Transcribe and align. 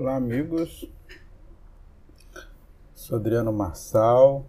Olá, 0.00 0.14
amigos. 0.14 0.88
Sou 2.94 3.18
Adriano 3.18 3.52
Marçal. 3.52 4.46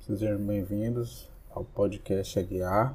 Sejam 0.00 0.36
bem-vindos 0.36 1.30
ao 1.50 1.64
podcast 1.64 2.38
Aguiar. 2.38 2.94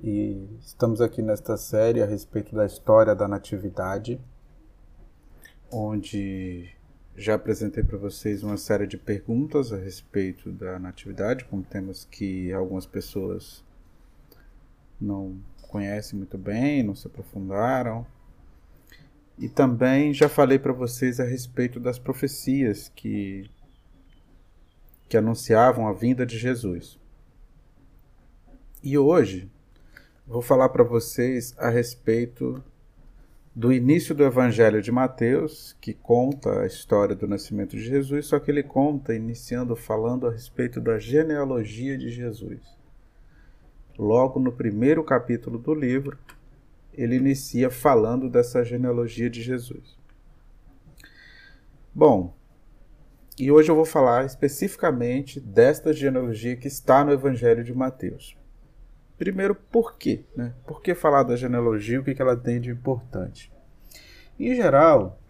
E 0.00 0.48
estamos 0.60 1.00
aqui 1.00 1.20
nesta 1.20 1.56
série 1.56 2.00
a 2.00 2.06
respeito 2.06 2.54
da 2.54 2.64
história 2.64 3.12
da 3.12 3.26
Natividade, 3.26 4.20
onde 5.68 6.70
já 7.16 7.34
apresentei 7.34 7.82
para 7.82 7.98
vocês 7.98 8.44
uma 8.44 8.56
série 8.56 8.86
de 8.86 8.96
perguntas 8.96 9.72
a 9.72 9.76
respeito 9.76 10.52
da 10.52 10.78
Natividade, 10.78 11.44
com 11.46 11.60
temas 11.60 12.04
que 12.04 12.52
algumas 12.52 12.86
pessoas 12.86 13.64
não 15.00 15.40
conhecem 15.62 16.16
muito 16.16 16.38
bem, 16.38 16.84
não 16.84 16.94
se 16.94 17.08
aprofundaram 17.08 18.06
e 19.38 19.48
também 19.48 20.12
já 20.12 20.28
falei 20.28 20.58
para 20.58 20.72
vocês 20.72 21.20
a 21.20 21.24
respeito 21.24 21.78
das 21.78 21.98
profecias 21.98 22.90
que, 22.94 23.48
que 25.08 25.16
anunciavam 25.16 25.86
a 25.86 25.92
vinda 25.92 26.26
de 26.26 26.36
Jesus. 26.36 26.98
E 28.82 28.98
hoje 28.98 29.50
vou 30.26 30.42
falar 30.42 30.68
para 30.70 30.82
vocês 30.82 31.54
a 31.56 31.70
respeito 31.70 32.62
do 33.54 33.72
início 33.72 34.14
do 34.14 34.24
Evangelho 34.24 34.80
de 34.80 34.92
Mateus, 34.92 35.76
que 35.80 35.92
conta 35.92 36.60
a 36.60 36.66
história 36.66 37.14
do 37.14 37.26
nascimento 37.26 37.76
de 37.76 37.82
Jesus, 37.82 38.26
só 38.26 38.38
que 38.38 38.50
ele 38.50 38.62
conta 38.62 39.14
iniciando 39.14 39.74
falando 39.74 40.26
a 40.26 40.30
respeito 40.30 40.80
da 40.80 40.98
genealogia 40.98 41.96
de 41.96 42.08
Jesus. 42.10 42.60
Logo 43.98 44.38
no 44.38 44.52
primeiro 44.52 45.02
capítulo 45.02 45.58
do 45.58 45.74
livro, 45.74 46.16
ele 46.98 47.14
inicia 47.14 47.70
falando 47.70 48.28
dessa 48.28 48.64
genealogia 48.64 49.30
de 49.30 49.40
Jesus. 49.40 49.96
Bom, 51.94 52.34
e 53.38 53.52
hoje 53.52 53.70
eu 53.70 53.76
vou 53.76 53.84
falar 53.84 54.26
especificamente 54.26 55.38
desta 55.38 55.92
genealogia 55.92 56.56
que 56.56 56.66
está 56.66 57.04
no 57.04 57.12
Evangelho 57.12 57.62
de 57.62 57.72
Mateus. 57.72 58.36
Primeiro, 59.16 59.54
por 59.54 59.96
quê? 59.96 60.24
Né? 60.36 60.52
Por 60.66 60.82
que 60.82 60.92
falar 60.92 61.22
da 61.22 61.36
genealogia? 61.36 62.00
O 62.00 62.04
que 62.04 62.20
ela 62.20 62.36
tem 62.36 62.60
de 62.60 62.70
importante? 62.70 63.52
Em 64.38 64.54
geral, 64.56 65.20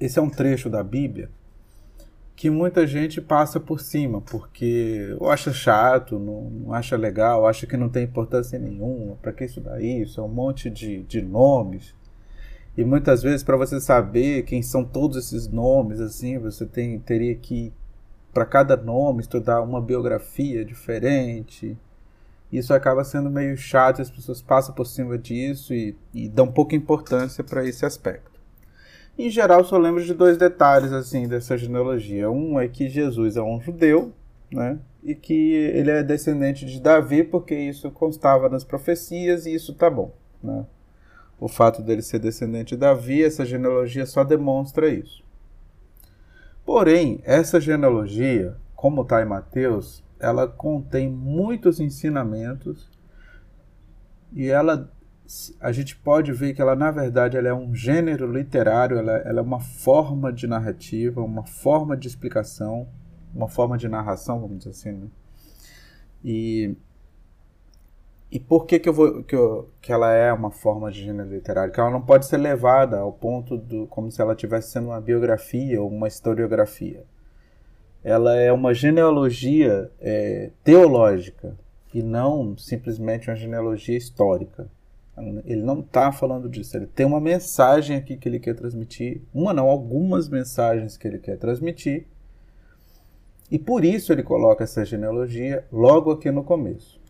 esse 0.00 0.18
é 0.18 0.22
um 0.22 0.30
trecho 0.30 0.68
da 0.68 0.82
Bíblia 0.82 1.30
que 2.38 2.50
muita 2.50 2.86
gente 2.86 3.20
passa 3.20 3.58
por 3.58 3.80
cima, 3.80 4.20
porque 4.20 5.12
ou 5.18 5.28
acha 5.28 5.52
chato, 5.52 6.20
não, 6.20 6.48
não 6.48 6.72
acha 6.72 6.96
legal, 6.96 7.48
acha 7.48 7.66
que 7.66 7.76
não 7.76 7.88
tem 7.88 8.04
importância 8.04 8.56
nenhuma, 8.56 9.16
para 9.16 9.32
que 9.32 9.44
estudar 9.44 9.82
isso? 9.82 10.20
É 10.20 10.22
um 10.22 10.28
monte 10.28 10.70
de, 10.70 11.02
de 11.02 11.20
nomes. 11.20 11.96
E 12.76 12.84
muitas 12.84 13.24
vezes, 13.24 13.42
para 13.42 13.56
você 13.56 13.80
saber 13.80 14.44
quem 14.44 14.62
são 14.62 14.84
todos 14.84 15.16
esses 15.16 15.48
nomes, 15.48 16.00
assim, 16.00 16.38
você 16.38 16.64
tem, 16.64 17.00
teria 17.00 17.34
que, 17.34 17.72
para 18.32 18.46
cada 18.46 18.76
nome, 18.76 19.20
estudar 19.20 19.60
uma 19.60 19.80
biografia 19.80 20.64
diferente. 20.64 21.76
Isso 22.52 22.72
acaba 22.72 23.02
sendo 23.02 23.28
meio 23.28 23.56
chato, 23.56 24.00
as 24.00 24.12
pessoas 24.12 24.40
passam 24.40 24.72
por 24.76 24.86
cima 24.86 25.18
disso 25.18 25.74
e, 25.74 25.96
e 26.14 26.28
dão 26.28 26.46
pouca 26.46 26.76
importância 26.76 27.42
para 27.42 27.66
esse 27.66 27.84
aspecto. 27.84 28.37
Em 29.18 29.28
geral, 29.28 29.64
só 29.64 29.76
lembro 29.76 30.04
de 30.04 30.14
dois 30.14 30.36
detalhes 30.36 30.92
assim 30.92 31.26
dessa 31.26 31.58
genealogia. 31.58 32.30
Um 32.30 32.60
é 32.60 32.68
que 32.68 32.88
Jesus 32.88 33.36
é 33.36 33.42
um 33.42 33.60
judeu, 33.60 34.12
né? 34.48 34.78
E 35.02 35.12
que 35.12 35.52
ele 35.54 35.90
é 35.90 36.04
descendente 36.04 36.64
de 36.64 36.80
Davi, 36.80 37.24
porque 37.24 37.52
isso 37.52 37.90
constava 37.90 38.48
nas 38.48 38.62
profecias 38.62 39.44
e 39.44 39.52
isso 39.52 39.74
tá 39.74 39.90
bom, 39.90 40.12
né? 40.40 40.64
O 41.40 41.48
fato 41.48 41.82
dele 41.82 42.00
ser 42.00 42.20
descendente 42.20 42.74
de 42.74 42.80
Davi, 42.80 43.24
essa 43.24 43.44
genealogia 43.44 44.06
só 44.06 44.22
demonstra 44.22 44.88
isso. 44.88 45.24
Porém, 46.64 47.20
essa 47.24 47.60
genealogia, 47.60 48.56
como 48.76 49.02
está 49.02 49.20
em 49.20 49.26
Mateus, 49.26 50.04
ela 50.20 50.46
contém 50.46 51.10
muitos 51.10 51.80
ensinamentos 51.80 52.88
e 54.32 54.46
ela 54.46 54.88
a 55.60 55.72
gente 55.72 55.94
pode 55.94 56.32
ver 56.32 56.54
que 56.54 56.62
ela, 56.62 56.74
na 56.74 56.90
verdade, 56.90 57.36
ela 57.36 57.48
é 57.48 57.54
um 57.54 57.74
gênero 57.74 58.30
literário, 58.32 58.96
ela, 58.96 59.12
ela 59.18 59.40
é 59.40 59.42
uma 59.42 59.60
forma 59.60 60.32
de 60.32 60.46
narrativa, 60.46 61.20
uma 61.20 61.44
forma 61.44 61.94
de 61.96 62.08
explicação, 62.08 62.88
uma 63.34 63.48
forma 63.48 63.76
de 63.76 63.88
narração, 63.88 64.40
vamos 64.40 64.58
dizer 64.58 64.70
assim. 64.70 64.92
Né? 64.92 65.08
E, 66.24 66.74
e 68.32 68.40
por 68.40 68.64
que, 68.64 68.78
que, 68.78 68.88
eu 68.88 68.92
vou, 68.94 69.22
que, 69.22 69.36
eu, 69.36 69.68
que 69.82 69.92
ela 69.92 70.10
é 70.12 70.32
uma 70.32 70.50
forma 70.50 70.90
de 70.90 71.04
gênero 71.04 71.30
literário? 71.30 71.74
Que 71.74 71.80
ela 71.80 71.90
não 71.90 72.00
pode 72.00 72.24
ser 72.24 72.38
levada 72.38 72.98
ao 72.98 73.12
ponto 73.12 73.58
do 73.58 73.86
como 73.86 74.10
se 74.10 74.22
ela 74.22 74.32
estivesse 74.32 74.70
sendo 74.70 74.88
uma 74.88 75.00
biografia 75.00 75.80
ou 75.82 75.90
uma 75.90 76.08
historiografia. 76.08 77.04
Ela 78.02 78.34
é 78.36 78.50
uma 78.50 78.72
genealogia 78.72 79.90
é, 80.00 80.52
teológica 80.64 81.54
e 81.92 82.02
não 82.02 82.56
simplesmente 82.56 83.28
uma 83.28 83.36
genealogia 83.36 83.96
histórica. 83.96 84.70
Ele 85.44 85.62
não 85.62 85.80
está 85.80 86.12
falando 86.12 86.48
disso. 86.48 86.76
Ele 86.76 86.86
tem 86.86 87.06
uma 87.06 87.20
mensagem 87.20 87.96
aqui 87.96 88.16
que 88.16 88.28
ele 88.28 88.38
quer 88.38 88.54
transmitir. 88.54 89.22
Uma 89.32 89.52
não, 89.52 89.68
algumas 89.68 90.28
mensagens 90.28 90.96
que 90.96 91.06
ele 91.06 91.18
quer 91.18 91.36
transmitir. 91.38 92.06
E 93.50 93.58
por 93.58 93.84
isso 93.84 94.12
ele 94.12 94.22
coloca 94.22 94.64
essa 94.64 94.84
genealogia 94.84 95.66
logo 95.72 96.10
aqui 96.10 96.30
no 96.30 96.44
começo. 96.44 97.00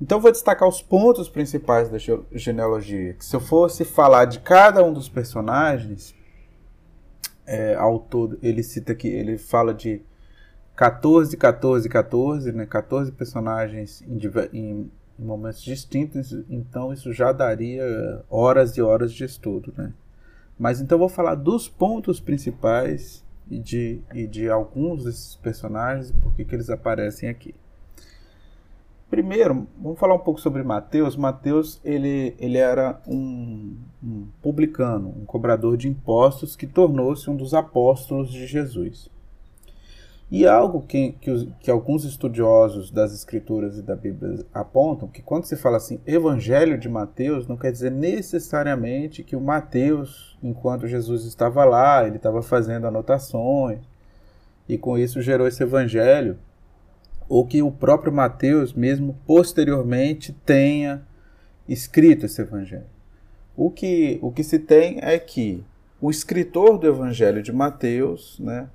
Então 0.00 0.20
vou 0.20 0.30
destacar 0.30 0.68
os 0.68 0.80
pontos 0.80 1.28
principais 1.28 1.88
da 1.88 1.98
genealogia. 2.32 3.14
Que 3.14 3.24
se 3.24 3.34
eu 3.34 3.40
fosse 3.40 3.84
falar 3.84 4.26
de 4.26 4.40
cada 4.40 4.82
um 4.84 4.92
dos 4.92 5.08
personagens, 5.08 6.14
é, 7.46 7.74
ao 7.74 7.98
todo, 7.98 8.38
ele 8.42 8.62
cita 8.62 8.92
aqui, 8.92 9.08
ele 9.08 9.38
fala 9.38 9.72
de 9.72 10.02
14, 10.76 11.36
14, 11.36 11.88
14, 11.88 12.52
né? 12.52 12.66
14 12.66 13.10
personagens 13.10 14.02
em, 14.02 14.20
em 14.52 14.90
em 15.18 15.24
momentos 15.24 15.62
distintos, 15.62 16.32
então 16.48 16.92
isso 16.92 17.12
já 17.12 17.32
daria 17.32 17.84
horas 18.30 18.76
e 18.76 18.82
horas 18.82 19.12
de 19.12 19.24
estudo, 19.24 19.72
né? 19.76 19.92
Mas 20.58 20.80
então 20.80 20.98
vou 20.98 21.08
falar 21.08 21.34
dos 21.34 21.68
pontos 21.68 22.20
principais 22.20 23.24
e 23.50 23.58
de, 23.58 24.00
e 24.14 24.26
de 24.26 24.48
alguns 24.48 25.04
desses 25.04 25.36
personagens 25.36 26.10
e 26.10 26.12
por 26.14 26.34
que 26.34 26.42
eles 26.54 26.70
aparecem 26.70 27.28
aqui. 27.28 27.54
Primeiro, 29.08 29.66
vamos 29.80 29.98
falar 29.98 30.14
um 30.14 30.18
pouco 30.18 30.38
sobre 30.38 30.62
Mateus. 30.62 31.16
Mateus 31.16 31.80
ele, 31.82 32.34
ele 32.38 32.58
era 32.58 33.00
um, 33.06 33.74
um 34.02 34.26
publicano, 34.42 35.14
um 35.16 35.24
cobrador 35.24 35.78
de 35.78 35.88
impostos 35.88 36.54
que 36.54 36.66
tornou-se 36.66 37.30
um 37.30 37.36
dos 37.36 37.54
apóstolos 37.54 38.30
de 38.30 38.46
Jesus. 38.46 39.10
E 40.30 40.46
algo 40.46 40.82
que, 40.82 41.12
que, 41.12 41.46
que, 41.58 41.70
alguns 41.70 42.04
estudiosos 42.04 42.90
das 42.90 43.14
Escrituras 43.14 43.78
e 43.78 43.82
da 43.82 43.96
Bíblia 43.96 44.44
apontam, 44.52 45.08
que 45.08 45.22
quando 45.22 45.46
se 45.46 45.56
fala 45.56 45.78
assim, 45.78 46.00
Evangelho 46.06 46.76
de 46.76 46.86
Mateus, 46.86 47.46
não 47.46 47.56
quer 47.56 47.72
dizer 47.72 47.90
necessariamente 47.90 49.22
que 49.22 49.34
o 49.34 49.40
Mateus, 49.40 50.38
enquanto 50.42 50.86
Jesus 50.86 51.24
estava 51.24 51.64
lá, 51.64 52.06
ele 52.06 52.16
estava 52.16 52.42
fazendo 52.42 52.86
anotações, 52.86 53.80
e 54.68 54.76
com 54.76 54.98
isso 54.98 55.22
gerou 55.22 55.48
esse 55.48 55.62
Evangelho, 55.62 56.38
ou 57.26 57.46
que 57.46 57.62
o 57.62 57.72
próprio 57.72 58.12
Mateus, 58.12 58.74
mesmo 58.74 59.16
posteriormente, 59.26 60.34
tenha 60.44 61.06
escrito 61.66 62.26
esse 62.26 62.42
Evangelho. 62.42 62.86
O 63.56 63.70
que, 63.70 64.18
o 64.20 64.30
que 64.30 64.44
se 64.44 64.58
tem 64.58 64.98
é 65.00 65.18
que 65.18 65.64
o 66.02 66.10
escritor 66.10 66.78
do 66.78 66.86
Evangelho 66.86 67.42
de 67.42 67.52
Mateus, 67.52 68.38
né, 68.38 68.68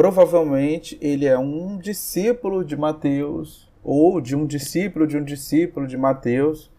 Provavelmente 0.00 0.96
ele 0.98 1.26
é 1.26 1.38
um 1.38 1.76
discípulo 1.76 2.64
de 2.64 2.74
Mateus 2.74 3.70
ou 3.84 4.18
de 4.18 4.34
um 4.34 4.46
discípulo 4.46 5.06
de 5.06 5.18
um 5.18 5.22
discípulo 5.22 5.86
de 5.86 5.94
Mateus 5.94 6.70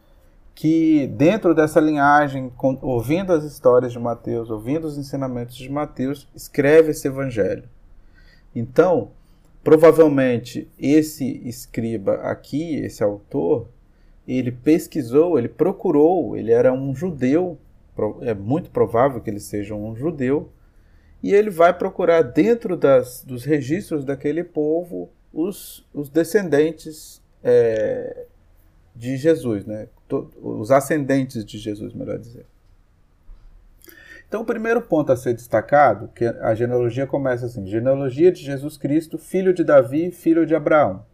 que 0.55 1.05
dentro 1.05 1.53
dessa 1.53 1.79
linhagem, 1.79 2.51
ouvindo 2.81 3.31
as 3.31 3.43
histórias 3.43 3.93
de 3.93 3.99
Mateus, 3.99 4.49
ouvindo 4.49 4.85
os 4.85 4.97
ensinamentos 4.97 5.56
de 5.56 5.69
Mateus, 5.69 6.27
escreve 6.33 6.89
esse 6.89 7.07
evangelho. 7.07 7.69
Então, 8.56 9.12
provavelmente 9.63 10.67
esse 10.79 11.47
escriba 11.47 12.15
aqui, 12.24 12.77
esse 12.77 13.03
autor, 13.03 13.67
ele 14.27 14.51
pesquisou, 14.51 15.38
ele 15.38 15.47
procurou, 15.47 16.35
ele 16.35 16.51
era 16.51 16.74
um 16.74 16.95
judeu, 16.95 17.59
é 18.21 18.33
muito 18.33 18.71
provável 18.71 19.21
que 19.21 19.29
ele 19.29 19.39
seja 19.39 19.75
um 19.75 19.95
judeu, 19.95 20.50
e 21.21 21.33
ele 21.33 21.50
vai 21.50 21.77
procurar 21.77 22.21
dentro 22.21 22.75
das, 22.75 23.23
dos 23.23 23.44
registros 23.44 24.03
daquele 24.03 24.44
povo 24.44 25.12
os, 25.33 25.88
os 25.94 26.09
descendentes 26.09 27.21
é, 27.44 28.25
de 28.95 29.18
Jesus, 29.18 29.65
né? 29.65 29.88
os 30.41 30.71
ascendentes 30.71 31.45
de 31.45 31.57
Jesus, 31.57 31.94
melhor 31.94 32.18
dizer. 32.18 32.45
Então, 34.27 34.41
o 34.41 34.45
primeiro 34.45 34.81
ponto 34.81 35.12
a 35.12 35.18
ser 35.18 35.33
destacado, 35.33 36.09
que 36.15 36.25
a 36.25 36.56
genealogia 36.56 37.06
começa 37.06 37.45
assim: 37.45 37.67
genealogia 37.67 38.31
de 38.31 38.41
Jesus 38.41 38.77
Cristo, 38.77 39.17
filho 39.17 39.53
de 39.53 39.63
Davi, 39.63 40.09
filho 40.09 40.45
de 40.45 40.56
Abraão. 40.56 41.06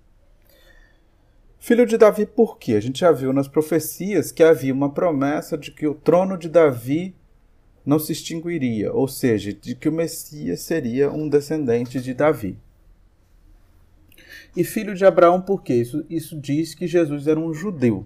Filho 1.59 1.85
de 1.85 1.97
Davi 1.97 2.27
por 2.27 2.59
quê? 2.59 2.75
A 2.75 2.79
gente 2.79 2.99
já 2.99 3.11
viu 3.11 3.33
nas 3.33 3.47
profecias 3.47 4.31
que 4.31 4.43
havia 4.43 4.71
uma 4.71 4.93
promessa 4.93 5.57
de 5.57 5.71
que 5.71 5.87
o 5.87 5.95
trono 5.95 6.37
de 6.37 6.47
Davi 6.47 7.15
não 7.87 7.99
se 7.99 8.11
extinguiria, 8.11 8.91
ou 8.91 9.07
seja, 9.07 9.53
de 9.53 9.73
que 9.73 9.87
o 9.87 9.93
Messias 9.93 10.59
seria 10.59 11.09
um 11.09 11.29
descendente 11.29 12.01
de 12.01 12.13
Davi. 12.13 12.59
E 14.53 14.61
filho 14.65 14.93
de 14.93 15.05
Abraão, 15.05 15.41
por 15.41 15.63
quê? 15.63 15.75
Isso, 15.75 16.05
isso 16.09 16.37
diz 16.37 16.75
que 16.75 16.85
Jesus 16.85 17.27
era 17.27 17.39
um 17.39 17.53
judeu. 17.53 18.05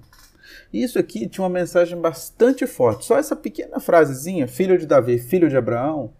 Isso 0.71 0.99
aqui 0.99 1.27
tinha 1.27 1.43
uma 1.43 1.49
mensagem 1.49 1.99
bastante 1.99 2.67
forte. 2.67 3.05
Só 3.05 3.17
essa 3.17 3.35
pequena 3.35 3.79
frasezinha, 3.79 4.47
filho 4.47 4.77
de 4.77 4.85
Davi, 4.85 5.17
filho 5.17 5.49
de 5.49 5.57
Abraão, 5.57 6.13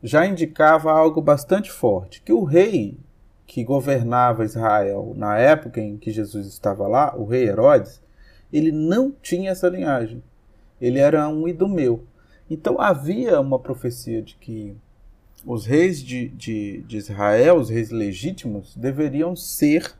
já 0.00 0.24
indicava 0.24 0.92
algo 0.92 1.20
bastante 1.20 1.72
forte, 1.72 2.22
que 2.22 2.32
o 2.32 2.44
rei 2.44 2.96
que 3.44 3.64
governava 3.64 4.44
Israel 4.44 5.14
na 5.16 5.36
época 5.36 5.80
em 5.80 5.96
que 5.96 6.12
Jesus 6.12 6.46
estava 6.46 6.86
lá, 6.86 7.12
o 7.16 7.24
rei 7.24 7.48
Herodes, 7.48 8.00
ele 8.52 8.70
não 8.70 9.10
tinha 9.10 9.50
essa 9.50 9.68
linhagem. 9.68 10.22
Ele 10.80 11.00
era 11.00 11.28
um 11.28 11.48
idumeu. 11.48 12.04
Então 12.50 12.80
havia 12.80 13.40
uma 13.40 13.58
profecia 13.58 14.22
de 14.22 14.36
que 14.36 14.76
os 15.46 15.66
reis 15.66 16.02
de, 16.02 16.28
de, 16.28 16.82
de 16.82 16.96
Israel, 16.96 17.56
os 17.56 17.68
reis 17.68 17.90
legítimos, 17.90 18.74
deveriam 18.76 19.36
ser 19.36 19.94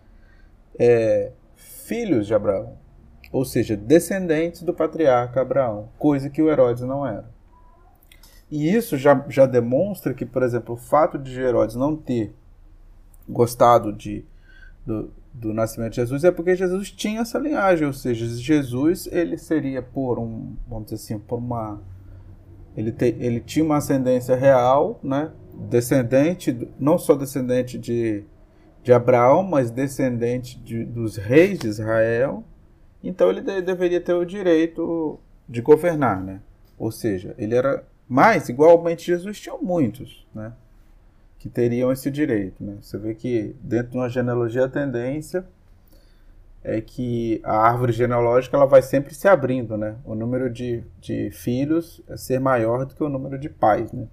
é, 0.79 1.32
filhos 1.55 2.26
de 2.26 2.35
Abraão, 2.35 2.76
ou 3.31 3.44
seja, 3.44 3.76
descendentes 3.76 4.62
do 4.62 4.73
patriarca 4.73 5.41
Abraão, 5.41 5.88
coisa 5.99 6.31
que 6.31 6.43
o 6.43 6.50
Herodes 6.50 6.82
não 6.82 7.06
era. 7.06 7.29
E 8.50 8.73
isso 8.73 8.96
já, 8.96 9.25
já 9.29 9.46
demonstra 9.46 10.14
que, 10.14 10.25
por 10.25 10.43
exemplo, 10.43 10.75
o 10.75 10.79
fato 10.79 11.19
de 11.19 11.38
Herodes 11.41 11.76
não 11.76 11.96
ter 11.96 12.32
gostado 13.29 13.93
de, 13.93 14.25
do, 14.87 15.11
do 15.32 15.52
nascimento 15.52 15.91
de 15.91 15.96
Jesus 15.96 16.25
é 16.25 16.31
porque 16.31 16.55
Jesus 16.55 16.91
tinha 16.91 17.23
essa 17.23 17.38
linhagem, 17.38 17.87
ou 17.87 17.93
seja, 17.93 18.26
Jesus 18.26 19.08
ele 19.11 19.37
seria 19.37 19.82
por 19.82 20.19
um, 20.19 20.55
vamos 20.69 20.85
dizer 20.85 20.96
assim, 20.96 21.19
por 21.19 21.38
uma 21.38 21.81
ele, 22.76 22.93
te, 22.93 23.17
ele 23.19 23.41
tinha 23.41 23.65
uma 23.65 23.76
ascendência 23.76 24.35
real, 24.35 24.99
né? 25.03 25.31
descendente, 25.55 26.69
não 26.79 26.99
só 26.99 27.15
descendente 27.15 27.79
de, 27.79 28.25
de 28.82 28.93
Abraão, 28.93 29.43
mas 29.43 29.71
descendente 29.71 30.59
de, 30.59 30.85
dos 30.85 31.17
reis 31.17 31.59
de 31.59 31.69
Israel. 31.69 32.44
Então 33.03 33.31
ele 33.31 33.41
de, 33.41 33.62
deveria 33.62 34.00
ter 34.00 34.15
o 34.15 34.25
direito 34.25 35.19
de 35.49 35.61
governar, 35.61 36.23
né? 36.23 36.41
Ou 36.79 36.91
seja, 36.91 37.35
ele 37.38 37.55
era 37.55 37.85
mais, 38.09 38.49
igualmente 38.49 39.06
Jesus 39.06 39.41
tinha 39.41 39.56
muitos, 39.56 40.27
né? 40.35 40.53
Que 41.38 41.49
teriam 41.49 41.93
esse 41.93 42.11
direito, 42.11 42.65
né? 42.65 42.77
Você 42.81 42.99
vê 42.99 43.15
que 43.15 43.55
dentro 43.62 43.93
de 43.93 43.99
uma 43.99 44.09
genealogia 44.09 44.65
a 44.65 44.69
tendência 44.69 45.44
é 46.64 46.81
que 46.81 47.43
a 47.44 47.58
árvore 47.58 47.93
genealógica 47.93 48.56
ela 48.56 48.64
vai 48.64 48.81
sempre 48.81 49.14
se 49.14 49.28
abrindo, 49.28 49.76
né? 49.76 49.96
O 50.02 50.14
número 50.14 50.50
de, 50.50 50.82
de 50.99 51.31
filhos 51.31 52.02
é 52.08 52.16
ser 52.16 52.40
maior 52.40 52.87
do 52.87 52.94
que 52.94 53.05
o 53.05 53.08
número 53.11 53.38
de 53.38 53.50
pais, 53.50 53.93
né? 53.93 54.08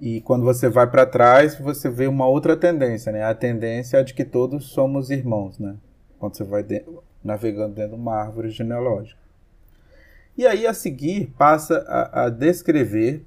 E 0.00 0.22
quando 0.22 0.46
você 0.46 0.66
vai 0.70 0.90
para 0.90 1.04
trás, 1.04 1.58
você 1.58 1.90
vê 1.90 2.06
uma 2.06 2.26
outra 2.26 2.56
tendência, 2.56 3.12
né? 3.12 3.22
A 3.22 3.34
tendência 3.34 3.98
é 3.98 4.02
de 4.02 4.14
que 4.14 4.24
todos 4.24 4.72
somos 4.72 5.10
irmãos, 5.10 5.58
né? 5.58 5.76
Quando 6.18 6.36
você 6.36 6.44
vai 6.44 6.64
navegando 7.22 7.74
dentro 7.74 7.96
de 7.96 8.00
uma 8.00 8.16
árvore 8.16 8.48
genealógica. 8.48 9.20
E 10.38 10.46
aí, 10.46 10.66
a 10.66 10.72
seguir, 10.72 11.34
passa 11.36 11.84
a, 11.86 12.24
a 12.24 12.30
descrever 12.30 13.26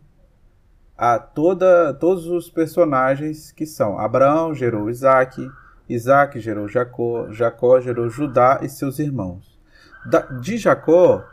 a 0.98 1.20
toda, 1.20 1.94
todos 1.94 2.26
os 2.26 2.50
personagens 2.50 3.52
que 3.52 3.68
são 3.68 4.00
Abraão 4.00 4.56
gerou 4.56 4.90
Isaac, 4.90 5.48
Isaac 5.88 6.40
gerou 6.40 6.68
Jacó, 6.68 7.32
Jacó 7.32 7.80
gerou 7.80 8.10
Judá 8.10 8.60
e 8.62 8.70
seus 8.70 9.00
irmãos. 9.00 9.60
Da, 10.06 10.20
de 10.20 10.58
Jacó, 10.58 11.26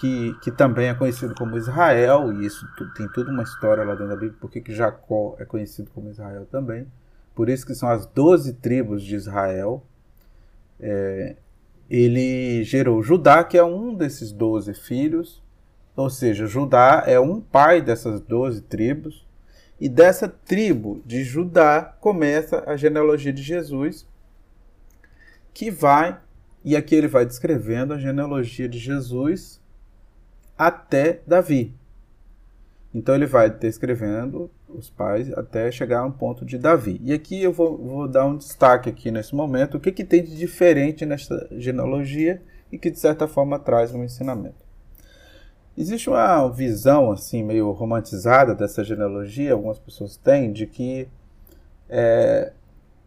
que, 0.00 0.34
que 0.42 0.50
também 0.50 0.88
é 0.88 0.94
conhecido 0.94 1.34
como 1.34 1.56
Israel, 1.56 2.32
e 2.32 2.46
isso 2.46 2.66
tem 2.96 3.08
toda 3.08 3.30
uma 3.30 3.42
história 3.42 3.84
lá 3.84 3.92
dentro 3.92 4.08
da 4.08 4.16
Bíblia, 4.16 4.36
porque 4.40 4.60
que 4.60 4.74
Jacó 4.74 5.36
é 5.38 5.44
conhecido 5.44 5.90
como 5.94 6.10
Israel 6.10 6.46
também. 6.50 6.86
Por 7.34 7.48
isso 7.48 7.66
que 7.66 7.74
são 7.74 7.88
as 7.88 8.06
doze 8.06 8.54
tribos 8.54 9.02
de 9.02 9.14
Israel. 9.14 9.84
É, 10.80 11.36
ele 11.88 12.64
gerou 12.64 13.02
Judá, 13.02 13.44
que 13.44 13.58
é 13.58 13.64
um 13.64 13.94
desses 13.94 14.32
doze 14.32 14.74
filhos, 14.74 15.42
ou 15.96 16.10
seja, 16.10 16.46
Judá 16.46 17.04
é 17.06 17.18
um 17.20 17.40
pai 17.40 17.80
dessas 17.80 18.20
doze 18.20 18.60
tribos. 18.62 19.24
E 19.80 19.88
dessa 19.88 20.28
tribo 20.28 21.02
de 21.04 21.24
Judá 21.24 21.96
começa 22.00 22.62
a 22.66 22.76
genealogia 22.76 23.32
de 23.32 23.42
Jesus, 23.42 24.06
que 25.52 25.70
vai, 25.70 26.18
e 26.64 26.76
aqui 26.76 26.94
ele 26.94 27.08
vai 27.08 27.26
descrevendo 27.26 27.92
a 27.92 27.98
genealogia 27.98 28.68
de 28.68 28.78
Jesus 28.78 29.60
até 30.56 31.20
Davi. 31.26 31.74
Então 32.94 33.14
ele 33.16 33.26
vai 33.26 33.50
descrevendo 33.50 34.48
os 34.68 34.88
pais 34.88 35.32
até 35.32 35.70
chegar 35.72 36.00
a 36.00 36.06
um 36.06 36.12
ponto 36.12 36.44
de 36.44 36.56
Davi. 36.56 37.00
E 37.02 37.12
aqui 37.12 37.42
eu 37.42 37.52
vou, 37.52 37.76
vou 37.76 38.08
dar 38.08 38.24
um 38.24 38.36
destaque 38.36 38.88
aqui 38.88 39.10
nesse 39.10 39.34
momento, 39.34 39.76
o 39.76 39.80
que, 39.80 39.90
que 39.90 40.04
tem 40.04 40.22
de 40.22 40.36
diferente 40.36 41.04
nesta 41.04 41.48
genealogia 41.52 42.40
e 42.70 42.78
que 42.78 42.90
de 42.90 42.98
certa 42.98 43.26
forma 43.26 43.58
traz 43.58 43.92
um 43.92 44.04
ensinamento. 44.04 44.63
Existe 45.76 46.08
uma 46.08 46.48
visão 46.48 47.10
assim 47.10 47.42
meio 47.42 47.70
romantizada 47.72 48.54
dessa 48.54 48.84
genealogia, 48.84 49.52
algumas 49.52 49.78
pessoas 49.78 50.16
têm, 50.16 50.52
de 50.52 50.66
que 50.66 51.08
é, 51.88 52.52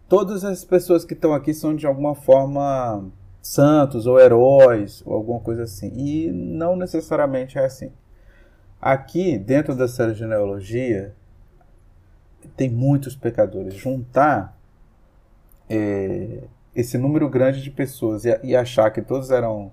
todas 0.10 0.44
as 0.44 0.66
pessoas 0.66 1.06
que 1.06 1.14
estão 1.14 1.34
aqui 1.34 1.54
são 1.54 1.76
de 1.76 1.88
alguma 1.88 2.14
forma 2.14 3.10
santos 3.42 4.06
ou 4.06 4.20
heróis 4.20 5.02
ou 5.06 5.14
alguma 5.14 5.40
coisa 5.40 5.64
assim. 5.64 5.92
E 5.96 6.32
não 6.32 6.76
necessariamente 6.76 7.58
é 7.58 7.66
assim. 7.66 7.92
Aqui, 8.82 9.38
dentro 9.38 9.74
dessa 9.74 10.14
genealogia, 10.14 11.16
tem 12.56 12.70
muitos 12.70 13.16
pecadores. 13.16 13.74
Juntar 13.74 14.58
é, 15.70 16.44
esse 16.76 16.98
número 16.98 17.30
grande 17.30 17.62
de 17.62 17.72
pessoas 17.72 18.26
e, 18.26 18.40
e 18.44 18.56
achar 18.56 18.92
que 18.92 19.02
todos 19.02 19.32
eram 19.32 19.72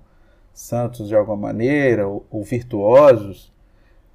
santos 0.55 1.09
de 1.09 1.15
alguma 1.15 1.37
maneira 1.37 2.07
ou, 2.07 2.25
ou 2.31 2.43
virtuosos, 2.43 3.53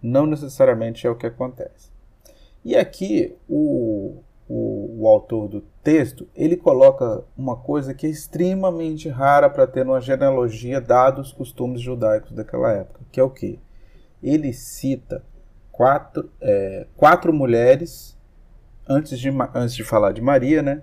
não 0.02 0.26
necessariamente 0.26 1.06
é 1.06 1.10
o 1.10 1.16
que 1.16 1.28
acontece. 1.28 1.92
E 2.64 2.76
aqui 2.76 3.36
o, 3.48 4.24
o, 4.48 5.02
o, 5.02 5.08
autor 5.08 5.48
do 5.48 5.62
texto 5.84 6.28
ele 6.36 6.58
coloca 6.58 7.24
uma 7.38 7.56
coisa 7.56 7.94
que 7.94 8.08
é 8.08 8.10
extremamente 8.10 9.10
rara 9.10 9.50
para 9.50 9.68
ter 9.68 9.86
numa 9.86 10.02
genealogia 10.02 10.82
dados 10.82 11.28
os 11.28 11.34
costumes 11.34 11.82
judaicos 11.82 12.32
daquela 12.32 12.72
época, 12.72 13.02
que 13.12 13.20
é 13.20 13.24
o 13.24 13.30
que? 13.30 13.60
Ele 14.22 14.52
cita 14.54 15.24
quatro, 15.72 16.30
é, 16.42 16.88
quatro 16.98 17.31
mulheres 17.31 18.18
antes 18.88 19.19
de, 19.19 19.30
antes 19.54 19.76
de 19.76 19.84
falar 19.84 20.12
de 20.12 20.22
Maria, 20.22 20.62
né? 20.62 20.81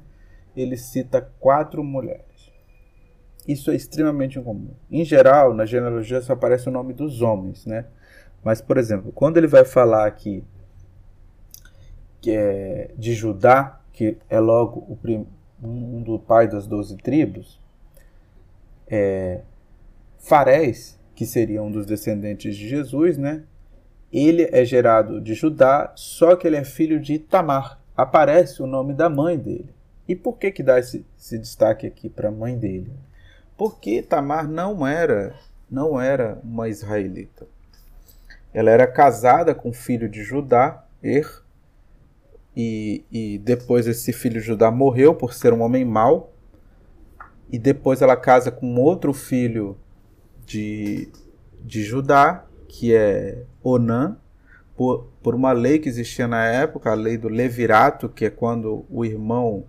Ele 0.56 0.76
cita 0.76 1.20
quatro 1.38 1.82
mulheres. 1.82 2.35
Isso 3.46 3.70
é 3.70 3.74
extremamente 3.74 4.38
incomum. 4.38 4.70
Em 4.90 5.04
geral, 5.04 5.54
na 5.54 5.64
genealogia 5.64 6.20
só 6.20 6.32
aparece 6.32 6.68
o 6.68 6.72
nome 6.72 6.92
dos 6.92 7.22
homens, 7.22 7.64
né? 7.64 7.86
Mas, 8.42 8.60
por 8.60 8.76
exemplo, 8.76 9.12
quando 9.12 9.36
ele 9.36 9.46
vai 9.46 9.64
falar 9.64 10.06
aqui 10.06 10.44
que 12.20 12.32
é 12.32 12.90
de 12.96 13.14
Judá, 13.14 13.80
que 13.92 14.16
é 14.28 14.40
logo 14.40 14.80
o 14.80 14.98
um 15.62 16.02
do 16.02 16.18
pai 16.18 16.48
das 16.48 16.66
doze 16.66 16.96
tribos, 16.96 17.60
é, 18.88 19.42
Farés, 20.18 20.98
que 21.14 21.24
seria 21.24 21.62
um 21.62 21.70
dos 21.70 21.86
descendentes 21.86 22.56
de 22.56 22.68
Jesus, 22.68 23.16
né? 23.16 23.44
Ele 24.12 24.48
é 24.52 24.64
gerado 24.64 25.20
de 25.20 25.34
Judá, 25.34 25.92
só 25.94 26.36
que 26.36 26.46
ele 26.46 26.56
é 26.56 26.64
filho 26.64 27.00
de 27.00 27.18
Tamar. 27.18 27.80
Aparece 27.96 28.62
o 28.62 28.66
nome 28.66 28.92
da 28.92 29.08
mãe 29.08 29.38
dele. 29.38 29.74
E 30.08 30.14
por 30.14 30.38
que 30.38 30.50
que 30.50 30.62
dá 30.62 30.78
esse, 30.78 31.04
esse 31.18 31.38
destaque 31.38 31.86
aqui 31.86 32.08
para 32.08 32.28
a 32.28 32.32
mãe 32.32 32.56
dele? 32.56 32.92
Porque 33.56 34.02
Tamar 34.02 34.48
não 34.48 34.86
era, 34.86 35.34
não 35.70 36.00
era 36.00 36.38
uma 36.44 36.68
israelita. 36.68 37.46
Ela 38.52 38.70
era 38.70 38.86
casada 38.86 39.54
com 39.54 39.70
o 39.70 39.74
filho 39.74 40.08
de 40.08 40.22
Judá, 40.22 40.84
Er, 41.02 41.42
e, 42.56 43.04
e 43.12 43.38
depois 43.38 43.86
esse 43.86 44.12
filho 44.12 44.40
de 44.40 44.46
Judá 44.46 44.70
morreu 44.70 45.14
por 45.14 45.34
ser 45.34 45.52
um 45.52 45.62
homem 45.62 45.84
mau, 45.84 46.32
e 47.50 47.58
depois 47.58 48.02
ela 48.02 48.16
casa 48.16 48.50
com 48.50 48.76
outro 48.76 49.12
filho 49.12 49.76
de, 50.44 51.08
de 51.62 51.82
Judá, 51.82 52.44
que 52.68 52.94
é 52.94 53.44
Onã, 53.62 54.16
por, 54.76 55.06
por 55.22 55.34
uma 55.34 55.52
lei 55.52 55.78
que 55.78 55.88
existia 55.88 56.26
na 56.26 56.44
época, 56.46 56.90
a 56.90 56.94
lei 56.94 57.16
do 57.16 57.28
levirato, 57.28 58.08
que 58.08 58.26
é 58.26 58.30
quando 58.30 58.84
o 58.90 59.04
irmão 59.04 59.64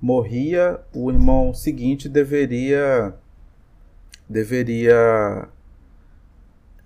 morria, 0.00 0.80
o 0.94 1.10
irmão 1.10 1.52
seguinte 1.52 2.08
deveria 2.08 3.14
deveria 4.28 5.48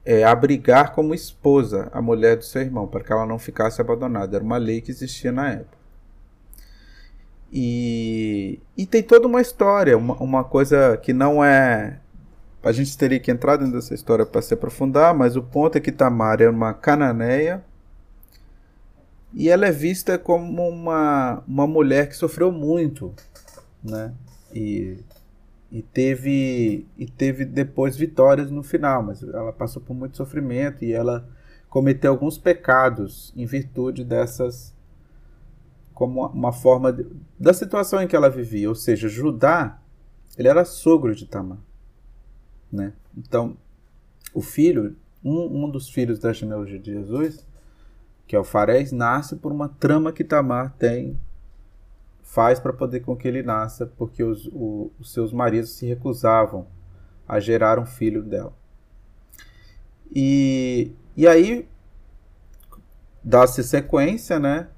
é, 0.04 0.25
abrigar 0.25 0.92
como 0.95 1.14
esposa 1.14 1.88
a 1.92 2.00
mulher 2.00 2.37
do 2.37 2.45
seu 2.45 2.62
irmão, 2.62 2.87
para 2.87 3.02
que 3.02 3.12
ela 3.12 3.26
não 3.26 3.38
ficasse 3.38 3.81
abandonada. 3.81 4.37
Era 4.37 4.45
uma 4.45 4.57
lei 4.57 4.81
que 4.81 4.90
existia 4.90 5.33
na 5.33 5.50
época. 5.50 5.78
E, 7.52 8.61
e 8.76 8.87
tem 8.87 9.02
toda 9.02 9.26
uma 9.26 9.40
história, 9.40 9.97
uma, 9.99 10.14
uma 10.14 10.45
coisa 10.45 10.97
que 10.97 11.12
não 11.12 11.45
é 11.45 11.99
a 12.62 12.71
gente 12.71 12.97
teria 12.97 13.19
que 13.19 13.31
entrar 13.31 13.57
dentro 13.57 13.75
dessa 13.75 13.92
história 13.92 14.25
para 14.25 14.40
se 14.40 14.54
aprofundar, 14.54 15.12
mas 15.12 15.35
o 15.35 15.42
ponto 15.42 15.76
é 15.76 15.81
que 15.81 15.90
Tamar 15.90 16.40
é 16.40 16.49
uma 16.49 16.73
cananeia 16.73 17.62
e 19.35 19.49
ela 19.49 19.67
é 19.67 19.73
vista 19.73 20.19
como 20.19 20.69
uma, 20.69 21.43
uma 21.47 21.67
mulher 21.67 22.09
que 22.09 22.17
sofreu 22.17 22.53
muito, 22.53 23.15
né? 23.83 24.15
E, 24.55 24.99
e 25.71 25.83
teve 25.83 26.87
e 26.99 27.07
teve 27.07 27.45
depois 27.45 27.97
vitórias 27.97 28.51
no 28.51 28.62
final, 28.62 29.03
mas 29.03 29.23
ela 29.23 29.53
passou 29.53 29.81
por 29.81 29.95
muito 29.95 30.17
sofrimento 30.17 30.85
e 30.85 30.93
ela 30.93 31.27
cometeu 31.69 32.12
alguns 32.12 32.37
pecados 32.37 33.33
em 33.35 33.47
virtude 33.47 34.05
dessas 34.05 34.75
como 35.95 36.27
uma 36.27 36.53
forma 36.53 36.93
de, 36.93 37.07
da 37.39 37.55
situação 37.55 38.03
em 38.03 38.09
que 38.09 38.17
ela 38.17 38.29
vivia, 38.29 38.69
ou 38.69 38.75
seja, 38.75 39.09
Judá, 39.09 39.81
ele 40.37 40.49
era 40.49 40.65
sogro 40.65 41.15
de 41.15 41.27
Tamar, 41.27 41.59
né? 42.71 42.93
Então, 43.17 43.57
o 44.35 44.41
filho, 44.41 44.97
um, 45.25 45.65
um 45.65 45.71
dos 45.71 45.89
filhos 45.89 46.19
da 46.19 46.33
genealogia 46.33 46.79
de 46.79 46.93
Jesus, 46.93 47.47
que 48.26 48.37
é 48.37 48.38
o 48.38 48.45
Farés, 48.45 48.93
nasce 48.93 49.37
por 49.37 49.52
uma 49.52 49.69
trama 49.69 50.12
que 50.12 50.25
Tamar 50.25 50.75
tem 50.79 51.19
faz 52.33 52.59
para 52.59 52.73
poder 52.73 53.00
com 53.00 53.14
que 53.14 53.29
ele 53.29 53.43
nasça, 53.43 53.85
porque 53.85 54.23
os, 54.23 54.47
o, 54.47 54.91
os 54.99 55.12
seus 55.12 55.35
maridos 55.35 55.73
se 55.73 55.87
recusavam 55.87 56.67
a 57.29 57.38
gerar 57.38 57.79
um 57.79 57.85
filho 57.85 58.23
dela. 58.23 58.55
E, 60.14 60.93
e 61.14 61.26
aí 61.26 61.69
dá-se 63.23 63.62
sequência, 63.62 64.38
né, 64.38 64.69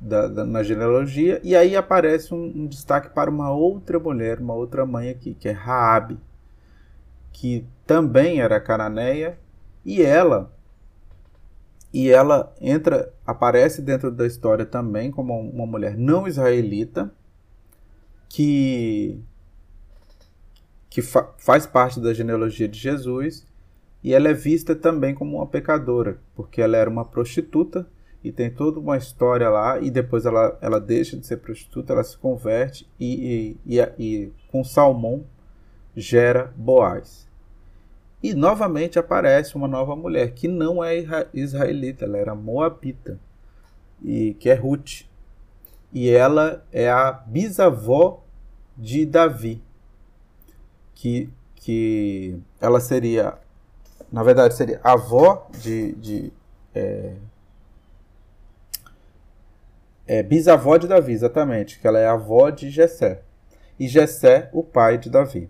da, 0.00 0.28
da, 0.28 0.44
na 0.44 0.62
genealogia, 0.62 1.40
e 1.42 1.56
aí 1.56 1.74
aparece 1.74 2.32
um, 2.32 2.44
um, 2.44 2.66
destaque 2.68 3.10
para 3.10 3.28
uma 3.28 3.50
outra 3.50 3.98
mulher, 3.98 4.38
uma 4.38 4.54
outra 4.54 4.86
mãe 4.86 5.10
aqui, 5.10 5.34
que 5.34 5.48
é 5.48 5.52
Raabe, 5.52 6.16
que 7.32 7.66
também 7.84 8.40
era 8.40 8.60
cananeia, 8.60 9.36
e 9.84 10.00
ela 10.00 10.52
e 11.92 12.08
ela 12.10 12.54
entra, 12.60 13.12
aparece 13.26 13.82
dentro 13.82 14.10
da 14.10 14.26
história 14.26 14.64
também 14.64 15.10
como 15.10 15.38
uma 15.38 15.66
mulher 15.66 15.96
não 15.96 16.28
israelita 16.28 17.12
que 18.28 19.20
que 20.88 21.02
fa 21.02 21.32
faz 21.38 21.66
parte 21.66 22.00
da 22.00 22.12
genealogia 22.12 22.68
de 22.68 22.78
Jesus 22.78 23.46
e 24.02 24.14
ela 24.14 24.28
é 24.28 24.34
vista 24.34 24.74
também 24.74 25.14
como 25.14 25.36
uma 25.36 25.46
pecadora, 25.46 26.18
porque 26.34 26.62
ela 26.62 26.76
era 26.76 26.88
uma 26.88 27.04
prostituta 27.04 27.86
e 28.24 28.32
tem 28.32 28.50
toda 28.50 28.80
uma 28.80 28.96
história 28.96 29.48
lá 29.48 29.78
e 29.78 29.90
depois 29.90 30.26
ela, 30.26 30.58
ela 30.60 30.80
deixa 30.80 31.16
de 31.16 31.26
ser 31.26 31.38
prostituta, 31.38 31.92
ela 31.92 32.04
se 32.04 32.16
converte 32.16 32.88
e, 32.98 33.56
e, 33.66 33.76
e, 33.76 33.92
e 33.98 34.32
com 34.50 34.64
Salmão 34.64 35.24
gera 35.94 36.52
Boaz. 36.56 37.29
E 38.22 38.34
novamente 38.34 38.98
aparece 38.98 39.56
uma 39.56 39.66
nova 39.66 39.96
mulher, 39.96 40.32
que 40.32 40.46
não 40.46 40.84
é 40.84 40.94
israelita, 41.32 42.04
ela 42.04 42.18
era 42.18 42.34
moabita, 42.34 43.18
e 44.02 44.34
que 44.34 44.50
é 44.50 44.54
Ruth. 44.54 45.06
E 45.92 46.10
ela 46.10 46.64
é 46.70 46.90
a 46.90 47.10
bisavó 47.12 48.22
de 48.76 49.06
Davi, 49.06 49.62
que, 50.94 51.30
que 51.54 52.38
ela 52.60 52.78
seria, 52.78 53.38
na 54.12 54.22
verdade, 54.22 54.54
seria 54.54 54.80
avó 54.84 55.48
de, 55.58 55.92
de 55.94 56.32
é, 56.74 57.14
é, 60.06 60.22
bisavó 60.22 60.76
de 60.76 60.86
Davi, 60.86 61.12
exatamente, 61.12 61.78
que 61.78 61.86
ela 61.86 61.98
é 61.98 62.06
avó 62.06 62.50
de 62.50 62.68
Jessé. 62.68 63.22
E 63.78 63.88
Jessé, 63.88 64.50
o 64.52 64.62
pai 64.62 64.98
de 64.98 65.08
Davi. 65.08 65.48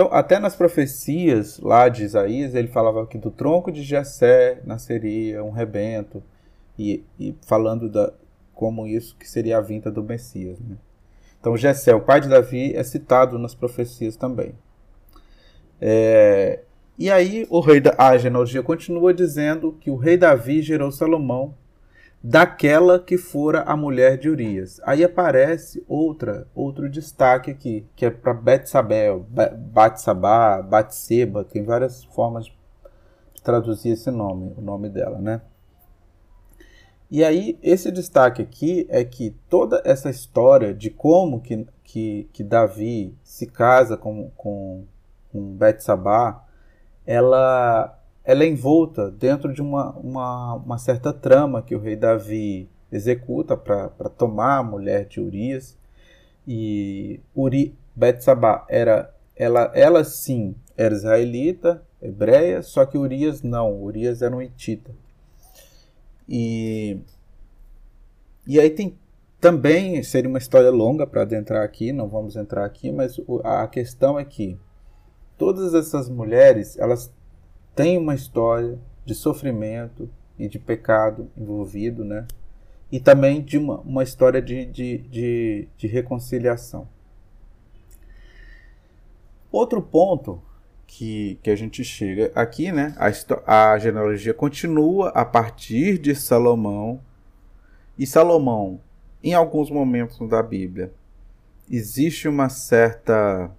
Então, 0.00 0.14
até 0.14 0.38
nas 0.38 0.56
profecias 0.56 1.60
lá 1.60 1.86
de 1.90 2.04
Isaías, 2.04 2.54
ele 2.54 2.68
falava 2.68 3.06
que 3.06 3.18
do 3.18 3.30
tronco 3.30 3.70
de 3.70 3.82
Jessé 3.82 4.62
nasceria 4.64 5.44
um 5.44 5.50
rebento, 5.50 6.22
e, 6.78 7.04
e 7.18 7.36
falando 7.42 7.86
da, 7.86 8.10
como 8.54 8.86
isso 8.86 9.14
que 9.18 9.28
seria 9.28 9.58
a 9.58 9.60
vinda 9.60 9.90
do 9.90 10.02
Messias. 10.02 10.58
Né? 10.58 10.78
Então, 11.38 11.54
Jessé, 11.54 11.94
o 11.94 12.00
pai 12.00 12.22
de 12.22 12.30
Davi, 12.30 12.74
é 12.74 12.82
citado 12.82 13.38
nas 13.38 13.54
profecias 13.54 14.16
também. 14.16 14.54
É, 15.78 16.60
e 16.98 17.10
aí, 17.10 17.46
o 17.50 17.60
rei 17.60 17.78
da, 17.78 17.94
a 17.98 18.16
genealogia 18.16 18.62
continua 18.62 19.12
dizendo 19.12 19.76
que 19.82 19.90
o 19.90 19.96
rei 19.96 20.16
Davi 20.16 20.62
gerou 20.62 20.90
Salomão 20.90 21.54
daquela 22.22 22.98
que 22.98 23.16
fora 23.16 23.62
a 23.62 23.74
mulher 23.74 24.18
de 24.18 24.28
Urias. 24.28 24.80
Aí 24.84 25.02
aparece 25.02 25.84
outra, 25.88 26.46
outro 26.54 26.88
destaque 26.88 27.50
aqui, 27.50 27.86
que 27.96 28.04
é 28.04 28.10
para 28.10 28.34
Betsabel, 28.34 29.26
Batsabá, 29.72 30.60
Batseba, 30.60 31.44
tem 31.44 31.64
várias 31.64 32.04
formas 32.04 32.46
de 33.34 33.42
traduzir 33.42 33.90
esse 33.90 34.10
nome, 34.10 34.52
o 34.56 34.60
nome 34.60 34.90
dela, 34.90 35.18
né? 35.18 35.40
E 37.10 37.24
aí, 37.24 37.58
esse 37.60 37.90
destaque 37.90 38.40
aqui 38.40 38.86
é 38.88 39.02
que 39.02 39.34
toda 39.48 39.82
essa 39.84 40.08
história 40.08 40.72
de 40.72 40.90
como 40.90 41.40
que, 41.40 41.66
que, 41.82 42.28
que 42.32 42.44
Davi 42.44 43.16
se 43.24 43.46
casa 43.46 43.96
com, 43.96 44.30
com, 44.36 44.84
com 45.32 45.56
Betsabá, 45.56 46.44
ela 47.04 47.99
ela 48.30 48.44
é 48.44 48.46
envolta 48.46 49.10
dentro 49.10 49.52
de 49.52 49.60
uma, 49.60 49.90
uma, 49.96 50.54
uma 50.54 50.78
certa 50.78 51.12
trama 51.12 51.62
que 51.62 51.74
o 51.74 51.80
rei 51.80 51.96
Davi 51.96 52.70
executa 52.92 53.56
para 53.56 53.88
tomar 54.08 54.58
a 54.58 54.62
mulher 54.62 55.06
de 55.06 55.20
Urias. 55.20 55.76
E 56.46 57.18
Uri, 57.34 57.76
Betsabá 57.92 58.64
era 58.68 59.12
ela, 59.34 59.72
ela 59.74 60.04
sim 60.04 60.54
era 60.76 60.94
israelita, 60.94 61.82
hebreia, 62.00 62.62
só 62.62 62.86
que 62.86 62.96
Urias 62.96 63.42
não, 63.42 63.82
Urias 63.82 64.22
era 64.22 64.36
um 64.36 64.40
hitita. 64.40 64.92
E, 66.28 67.00
e 68.46 68.60
aí 68.60 68.70
tem 68.70 68.96
também, 69.40 70.00
seria 70.04 70.28
uma 70.28 70.38
história 70.38 70.70
longa 70.70 71.04
para 71.04 71.22
adentrar 71.22 71.64
aqui, 71.64 71.92
não 71.92 72.06
vamos 72.06 72.36
entrar 72.36 72.64
aqui, 72.64 72.92
mas 72.92 73.20
a 73.42 73.66
questão 73.66 74.16
é 74.16 74.24
que 74.24 74.56
todas 75.36 75.74
essas 75.74 76.08
mulheres, 76.08 76.78
elas 76.78 77.12
tem 77.80 77.96
uma 77.96 78.14
história 78.14 78.78
de 79.06 79.14
sofrimento 79.14 80.06
e 80.38 80.46
de 80.46 80.58
pecado 80.58 81.30
envolvido, 81.34 82.04
né? 82.04 82.26
E 82.92 83.00
também 83.00 83.40
de 83.40 83.56
uma, 83.56 83.78
uma 83.80 84.02
história 84.02 84.42
de, 84.42 84.66
de, 84.66 84.98
de, 84.98 85.68
de 85.78 85.86
reconciliação. 85.86 86.86
Outro 89.50 89.80
ponto 89.80 90.42
que, 90.86 91.38
que 91.42 91.48
a 91.48 91.56
gente 91.56 91.82
chega 91.82 92.30
aqui, 92.34 92.70
né? 92.70 92.94
A, 93.46 93.72
a 93.72 93.78
genealogia 93.78 94.34
continua 94.34 95.08
a 95.14 95.24
partir 95.24 95.96
de 95.96 96.14
Salomão. 96.14 97.00
E 97.98 98.06
Salomão, 98.06 98.78
em 99.24 99.32
alguns 99.32 99.70
momentos 99.70 100.28
da 100.28 100.42
Bíblia, 100.42 100.92
existe 101.70 102.28
uma 102.28 102.50
certa 102.50 103.50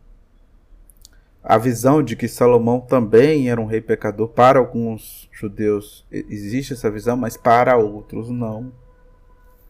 a 1.43 1.57
visão 1.57 2.03
de 2.03 2.15
que 2.15 2.27
Salomão 2.27 2.79
também 2.79 3.49
era 3.49 3.59
um 3.59 3.65
rei 3.65 3.81
pecador 3.81 4.27
para 4.27 4.59
alguns 4.59 5.27
judeus 5.31 6.05
existe 6.11 6.73
essa 6.73 6.89
visão, 6.91 7.17
mas 7.17 7.35
para 7.35 7.75
outros 7.77 8.29
não. 8.29 8.71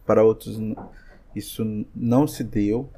Para 0.05 0.23
outros 0.23 0.59
isso 1.35 1.85
não 1.95 2.27
se 2.27 2.43
deu. 2.43 2.89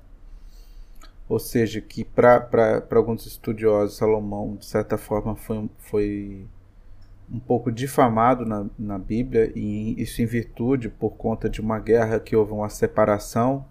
Ou 1.30 1.40
seja, 1.40 1.80
que 1.80 2.04
para 2.04 2.86
alguns 2.92 3.26
estudiosos, 3.26 3.98
Salomão, 3.98 4.56
de 4.56 4.66
certa 4.66 4.98
forma, 4.98 5.36
foi, 5.36 5.70
foi 5.78 6.46
um 7.32 7.40
pouco 7.40 7.72
difamado 7.72 8.46
na, 8.46 8.66
na 8.78 9.00
Bíblia, 9.00 9.52
e 9.56 10.00
isso 10.02 10.22
em 10.22 10.26
virtude, 10.26 10.90
por 10.90 11.12
conta 11.12 11.50
de 11.50 11.62
uma 11.62 11.80
guerra 11.80 12.20
que 12.20 12.36
houve 12.36 12.52
uma 12.52 12.70
separação. 12.70 13.66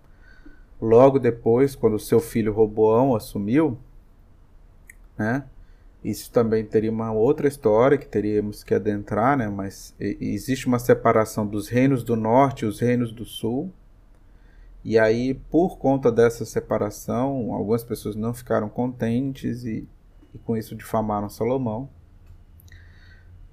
Logo 0.81 1.19
depois, 1.19 1.75
quando 1.75 1.99
seu 1.99 2.21
filho 2.21 2.53
Roboão 2.53 3.15
assumiu, 3.15 3.79
né? 5.23 5.45
Isso 6.05 6.33
também 6.33 6.65
teria 6.65 6.91
uma 6.91 7.13
outra 7.13 7.47
história 7.47 7.97
que 7.97 8.09
teríamos 8.09 8.65
que 8.65 8.75
adentrar, 8.75 9.37
né? 9.37 9.49
Mas 9.49 9.95
existe 10.01 10.67
uma 10.67 10.81
separação 10.81 11.47
dos 11.47 11.69
reinos 11.69 12.03
do 12.03 12.17
norte 12.17 12.65
e 12.65 12.67
os 12.67 12.81
reinos 12.81 13.13
do 13.13 13.25
sul. 13.25 13.73
E 14.85 14.99
aí, 14.99 15.35
por 15.49 15.79
conta 15.79 16.11
dessa 16.11 16.45
separação, 16.45 17.53
algumas 17.55 17.85
pessoas 17.85 18.17
não 18.17 18.35
ficaram 18.35 18.69
contentes 18.69 19.65
e, 19.65 19.87
e 20.35 20.39
com 20.39 20.57
isso 20.57 20.75
difamaram 20.75 21.29
Salomão. 21.29 21.89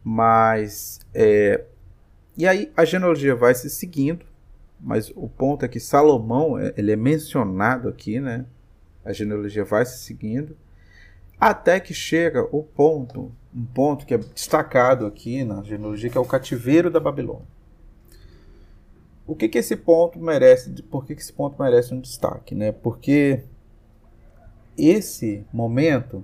Mas, 0.04 1.02
é, 1.14 1.66
e 2.36 2.48
aí 2.48 2.72
a 2.76 2.84
genealogia 2.84 3.36
vai 3.36 3.54
se 3.54 3.70
seguindo, 3.70 4.26
mas 4.80 5.12
o 5.16 5.30
ponto 5.30 5.64
é 5.64 5.68
que 5.68 5.80
Salomão, 5.80 6.58
é, 6.58 6.74
ele 6.76 6.92
é 6.92 6.96
mencionado 6.96 7.88
aqui, 7.88 8.20
né? 8.20 8.48
A 9.06 9.14
genealogia 9.14 9.64
vai 9.64 9.86
se 9.86 10.00
seguindo. 10.00 10.58
Até 11.40 11.80
que 11.80 11.94
chega 11.94 12.44
o 12.52 12.64
ponto, 12.64 13.32
um 13.56 13.66
ponto 13.66 14.06
que 14.06 14.14
é 14.14 14.18
destacado 14.18 15.06
aqui 15.06 15.44
na 15.44 15.64
genealogia, 15.64 16.10
que 16.10 16.18
é 16.18 16.22
o 16.22 16.26
cativeiro 16.26 16.90
da 16.90 17.00
Babilônia. 17.00 17.48
O 19.26 19.36
que, 19.36 19.48
que 19.48 19.60
esse 19.60 19.76
ponto 19.76 20.20
merece? 20.20 20.70
Por 20.84 21.06
que, 21.06 21.16
que 21.16 21.22
esse 21.22 21.32
ponto 21.32 21.62
merece 21.62 21.94
um 21.94 22.02
destaque? 22.02 22.56
Né? 22.56 22.72
Porque 22.72 23.44
esse 24.76 25.46
momento 25.54 26.24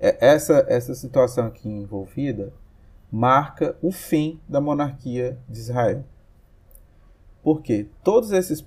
é, 0.00 0.18
essa, 0.20 0.66
essa 0.68 0.94
situação 0.94 1.46
aqui 1.46 1.66
envolvida 1.66 2.52
marca 3.10 3.76
o 3.80 3.90
fim 3.90 4.40
da 4.46 4.60
monarquia 4.60 5.38
de 5.48 5.58
Israel. 5.58 6.04
Porque 7.42 7.86
todos 8.02 8.32
esses, 8.32 8.62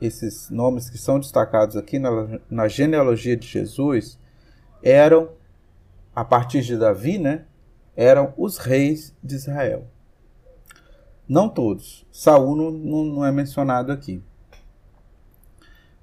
esses 0.00 0.50
nomes 0.50 0.90
que 0.90 0.98
são 0.98 1.18
destacados 1.18 1.76
aqui 1.76 1.98
na, 1.98 2.40
na 2.50 2.68
genealogia 2.68 3.36
de 3.36 3.46
Jesus 3.46 4.18
eram, 4.84 5.30
a 6.14 6.22
partir 6.24 6.60
de 6.60 6.76
Davi, 6.76 7.18
né, 7.18 7.46
eram 7.96 8.34
os 8.36 8.58
reis 8.58 9.16
de 9.22 9.34
Israel. 9.34 9.86
Não 11.26 11.48
todos. 11.48 12.06
Saul 12.12 12.54
não, 12.54 12.70
não, 12.70 13.24
é 13.24 13.32
mencionado 13.32 13.90
aqui. 13.90 14.22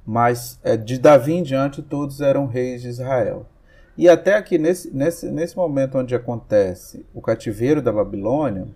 Mas 0.04 0.60
é, 0.64 0.76
de 0.76 0.98
Davi 0.98 1.34
em 1.34 1.44
diante, 1.44 1.84
todos 1.84 2.22
eram 2.22 2.48
reis 2.48 2.82
de 2.82 2.88
Israel. 2.88 3.46
E 3.96 4.10
até 4.10 4.36
aqui, 4.36 4.58
nesse, 4.58 4.92
nesse, 4.92 5.30
nesse 5.30 5.56
momento 5.56 6.00
onde 6.00 6.16
acontece 6.16 7.06
o 7.14 7.22
cativeiro 7.22 7.84
da 7.84 7.92
Babilônia, 7.92 8.68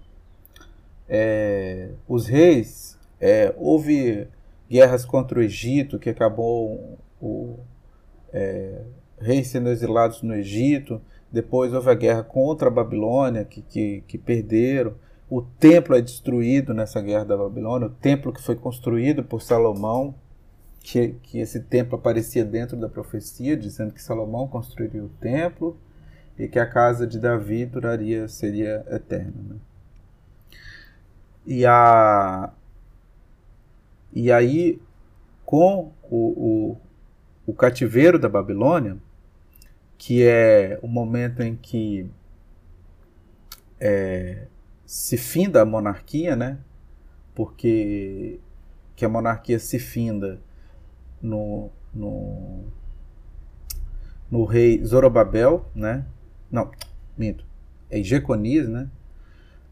é, 1.10 1.90
os 2.08 2.28
reis, 2.28 3.00
é, 3.20 3.52
houve 3.58 4.28
guerras 4.70 5.04
contra 5.04 5.40
o 5.40 5.42
Egito, 5.42 5.98
que 5.98 6.10
acabou 6.12 7.00
o 7.20 7.58
é, 8.32 8.82
reis 9.20 9.48
sendo 9.48 9.70
exilados 9.70 10.22
no 10.22 10.36
Egito, 10.36 11.02
depois 11.32 11.74
houve 11.74 11.90
a 11.90 11.96
guerra 11.96 12.24
contra 12.24 12.68
a 12.68 12.72
Babilônia, 12.72 13.44
que, 13.44 13.62
que, 13.62 14.04
que 14.08 14.18
perderam. 14.18 14.94
O 15.30 15.42
templo 15.42 15.96
é 15.96 16.02
destruído 16.02 16.74
nessa 16.74 17.02
guerra 17.02 17.26
da 17.26 17.38
Babilônia, 17.38 17.88
o 17.88 17.92
templo 17.92 18.32
que 18.32 18.42
foi 18.42 18.56
construído 18.56 19.24
por 19.24 19.42
Salomão, 19.42 20.16
que, 20.80 21.16
que 21.24 21.40
esse 21.40 21.60
templo 21.60 21.98
aparecia 21.98 22.46
dentro 22.46 22.78
da 22.78 22.88
profecia, 22.88 23.58
dizendo 23.58 23.92
que 23.92 24.02
Salomão 24.02 24.48
construiria 24.48 25.04
o 25.04 25.10
templo 25.10 25.78
e 26.38 26.48
que 26.48 26.60
a 26.60 26.66
casa 26.66 27.08
de 27.08 27.20
Davi 27.20 27.66
duraria, 27.66 28.28
seria 28.28 28.86
eterna. 28.90 29.34
Né? 29.50 29.56
E, 31.46 31.66
a, 31.66 32.52
e 34.14 34.32
aí, 34.32 34.82
com 35.46 35.92
o, 36.04 36.18
o, 36.18 36.78
o 37.48 37.54
cativeiro 37.54 38.18
da 38.18 38.30
Babilônia, 38.30 38.98
que 39.98 40.24
é 40.24 40.80
o 40.82 40.88
momento 40.88 41.42
em 41.42 41.56
que 41.56 42.10
é, 43.80 44.48
se 44.86 45.18
finda 45.18 45.62
a 45.62 45.66
monarquia, 45.66 46.36
né? 46.36 46.60
Porque 47.34 48.40
que 48.96 49.04
a 49.04 49.10
monarquia 49.10 49.60
se 49.60 49.78
finda 49.78 50.40
no, 51.22 51.70
no, 51.94 52.64
no 54.32 54.46
rei 54.46 54.84
Zorobabel, 54.84 55.70
né? 55.75 56.06
Não, 56.50 56.72
minto. 57.18 57.46
É 57.90 58.02
Jeconias, 58.02 58.70
né? 58.70 58.90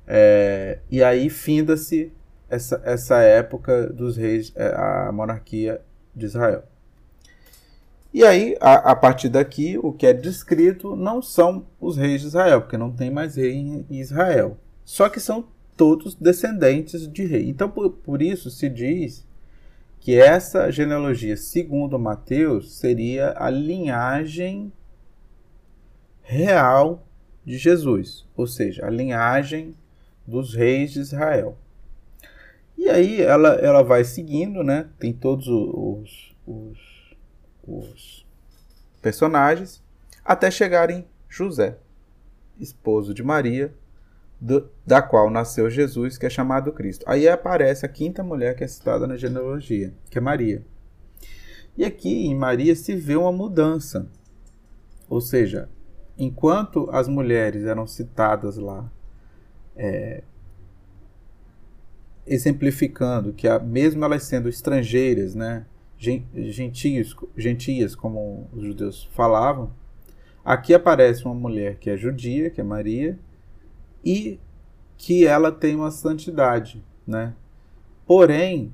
É, 0.06 0.80
e 0.90 1.02
aí 1.02 1.30
finda-se 1.30 2.12
essa, 2.50 2.82
essa 2.84 3.22
época 3.22 3.88
dos 3.88 4.18
reis, 4.18 4.52
é, 4.56 4.74
a 4.76 5.12
monarquia 5.12 5.82
de 6.16 6.26
Israel. 6.26 6.64
E 8.14 8.24
aí, 8.24 8.56
a, 8.62 8.92
a, 8.92 8.96
partir 8.96 9.28
daqui, 9.28 9.76
o 9.82 9.92
que 9.92 10.06
é 10.06 10.14
descrito 10.14 10.96
não 10.96 11.20
são 11.20 11.66
os 11.82 11.98
reis 11.98 12.22
de 12.22 12.28
Israel, 12.28 12.62
porque 12.62 12.78
não 12.78 12.92
tem 12.92 13.10
mais 13.10 13.38
rei 13.38 13.56
em 13.56 14.00
Israel. 14.00 14.58
Só 14.86 15.10
que 15.10 15.20
são 15.20 15.48
todos 15.76 16.14
descendentes 16.14 17.12
de 17.12 17.26
rei. 17.26 17.50
Então, 17.50 17.68
por, 17.70 17.90
por 17.90 18.22
isso 18.22 18.52
se 18.52 18.70
diz 18.70 19.26
que 20.00 20.16
essa 20.16 20.70
genealogia, 20.70 21.36
segundo 21.36 21.98
Mateus, 21.98 22.76
seria 22.76 23.34
a 23.36 23.50
linhagem 23.50 24.72
real 26.22 27.08
de 27.44 27.58
Jesus, 27.58 28.28
ou 28.36 28.46
seja, 28.46 28.86
a 28.86 28.90
linhagem 28.90 29.74
dos 30.28 30.54
reis 30.54 30.92
de 30.92 31.00
Israel. 31.00 31.58
E 32.78 32.90
aí 32.90 33.22
ela, 33.22 33.56
ela 33.56 33.82
vai 33.82 34.04
seguindo, 34.04 34.64
né? 34.64 34.88
Tem 35.00 35.14
todos 35.14 35.48
os, 35.48 36.36
os 36.46 36.93
os 37.68 38.26
personagens 39.02 39.82
até 40.24 40.50
chegarem 40.50 41.06
José, 41.30 41.78
esposo 42.60 43.14
de 43.14 43.24
Maria, 43.24 43.74
do, 44.40 44.70
da 44.86 45.02
qual 45.02 45.30
nasceu 45.30 45.70
Jesus, 45.70 46.18
que 46.18 46.26
é 46.26 46.30
chamado 46.30 46.72
Cristo. 46.74 47.06
Aí 47.08 47.28
aparece 47.28 47.86
a 47.86 47.90
quinta 47.90 48.22
mulher 48.24 48.56
que 48.56 48.64
é 48.64 48.68
citada 48.68 49.08
na 49.08 49.16
genealogia, 49.16 49.94
que 50.10 50.18
é 50.18 50.22
Maria. 50.22 50.64
E 51.78 51.84
aqui 51.84 52.28
em 52.28 52.36
Maria 52.36 52.76
se 52.76 52.96
vê 52.96 53.16
uma 53.16 53.32
mudança. 53.32 54.08
Ou 55.10 55.22
seja, 55.22 55.70
enquanto 56.18 56.90
as 56.92 57.08
mulheres 57.08 57.66
eram 57.66 57.88
citadas 57.88 58.58
lá, 58.58 58.92
é, 59.76 60.24
exemplificando 62.28 63.34
que 63.34 63.48
a, 63.48 63.60
mesmo 63.60 64.04
elas 64.04 64.24
sendo 64.24 64.48
estrangeiras, 64.48 65.36
né, 65.36 65.66
gentios, 66.04 67.16
gentias, 67.38 67.96
como 67.96 68.50
os 68.52 68.66
judeus 68.66 69.10
falavam, 69.14 69.72
aqui 70.44 70.74
aparece 70.74 71.24
uma 71.24 71.34
mulher 71.34 71.78
que 71.78 71.90
é 71.90 71.96
judia, 71.96 72.50
que 72.50 72.60
é 72.60 72.64
Maria, 72.64 73.18
e 74.04 74.40
que 74.98 75.26
ela 75.26 75.52
tem 75.52 75.76
uma 75.76 75.92
santidade, 75.92 76.84
né? 77.08 77.34
Porém, 78.06 78.74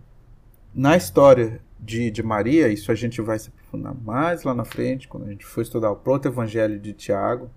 na 0.74 0.98
história 0.98 1.62
de, 1.80 2.10
de 2.10 2.24
Maria, 2.24 2.68
isso 2.70 2.92
a 2.92 2.96
gente 2.96 3.22
vai 3.22 3.38
se 3.38 3.50
aprofundar 3.50 3.94
mais 3.94 4.44
lá 4.44 4.54
na 4.54 4.66
frente, 4.66 5.08
quando 5.08 5.26
a 5.26 5.30
gente 5.30 5.46
for 5.46 5.62
estudar 5.62 5.92
o 5.92 5.96
proto-evangelho 5.96 6.80
de 6.80 6.94
Tiago, 6.94 7.50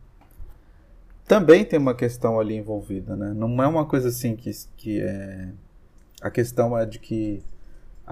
também 1.26 1.64
tem 1.64 1.78
uma 1.78 1.94
questão 1.94 2.38
ali 2.38 2.56
envolvida, 2.56 3.16
né? 3.16 3.32
Não 3.34 3.62
é 3.62 3.66
uma 3.66 3.86
coisa 3.86 4.08
assim 4.08 4.36
que, 4.36 4.50
que 4.76 5.00
é... 5.00 5.48
A 6.20 6.30
questão 6.30 6.76
é 6.76 6.84
de 6.84 6.98
que 6.98 7.42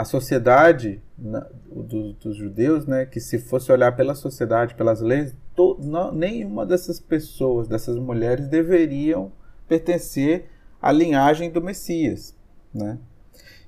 a 0.01 0.05
sociedade 0.07 0.99
na, 1.19 1.47
do, 1.71 2.15
dos 2.15 2.35
judeus, 2.35 2.87
né, 2.87 3.05
que 3.05 3.21
se 3.21 3.39
fosse 3.39 3.71
olhar 3.71 3.95
pela 3.95 4.15
sociedade, 4.15 4.75
pelas 4.75 5.03
leis, 5.03 5.37
to, 5.55 5.77
não, 5.79 6.11
nenhuma 6.11 6.65
dessas 6.65 6.99
pessoas, 6.99 7.69
dessas 7.69 7.99
mulheres, 7.99 8.49
deveriam 8.49 9.31
pertencer 9.69 10.47
à 10.81 10.91
linhagem 10.91 11.51
do 11.51 11.61
Messias, 11.61 12.35
né? 12.73 12.99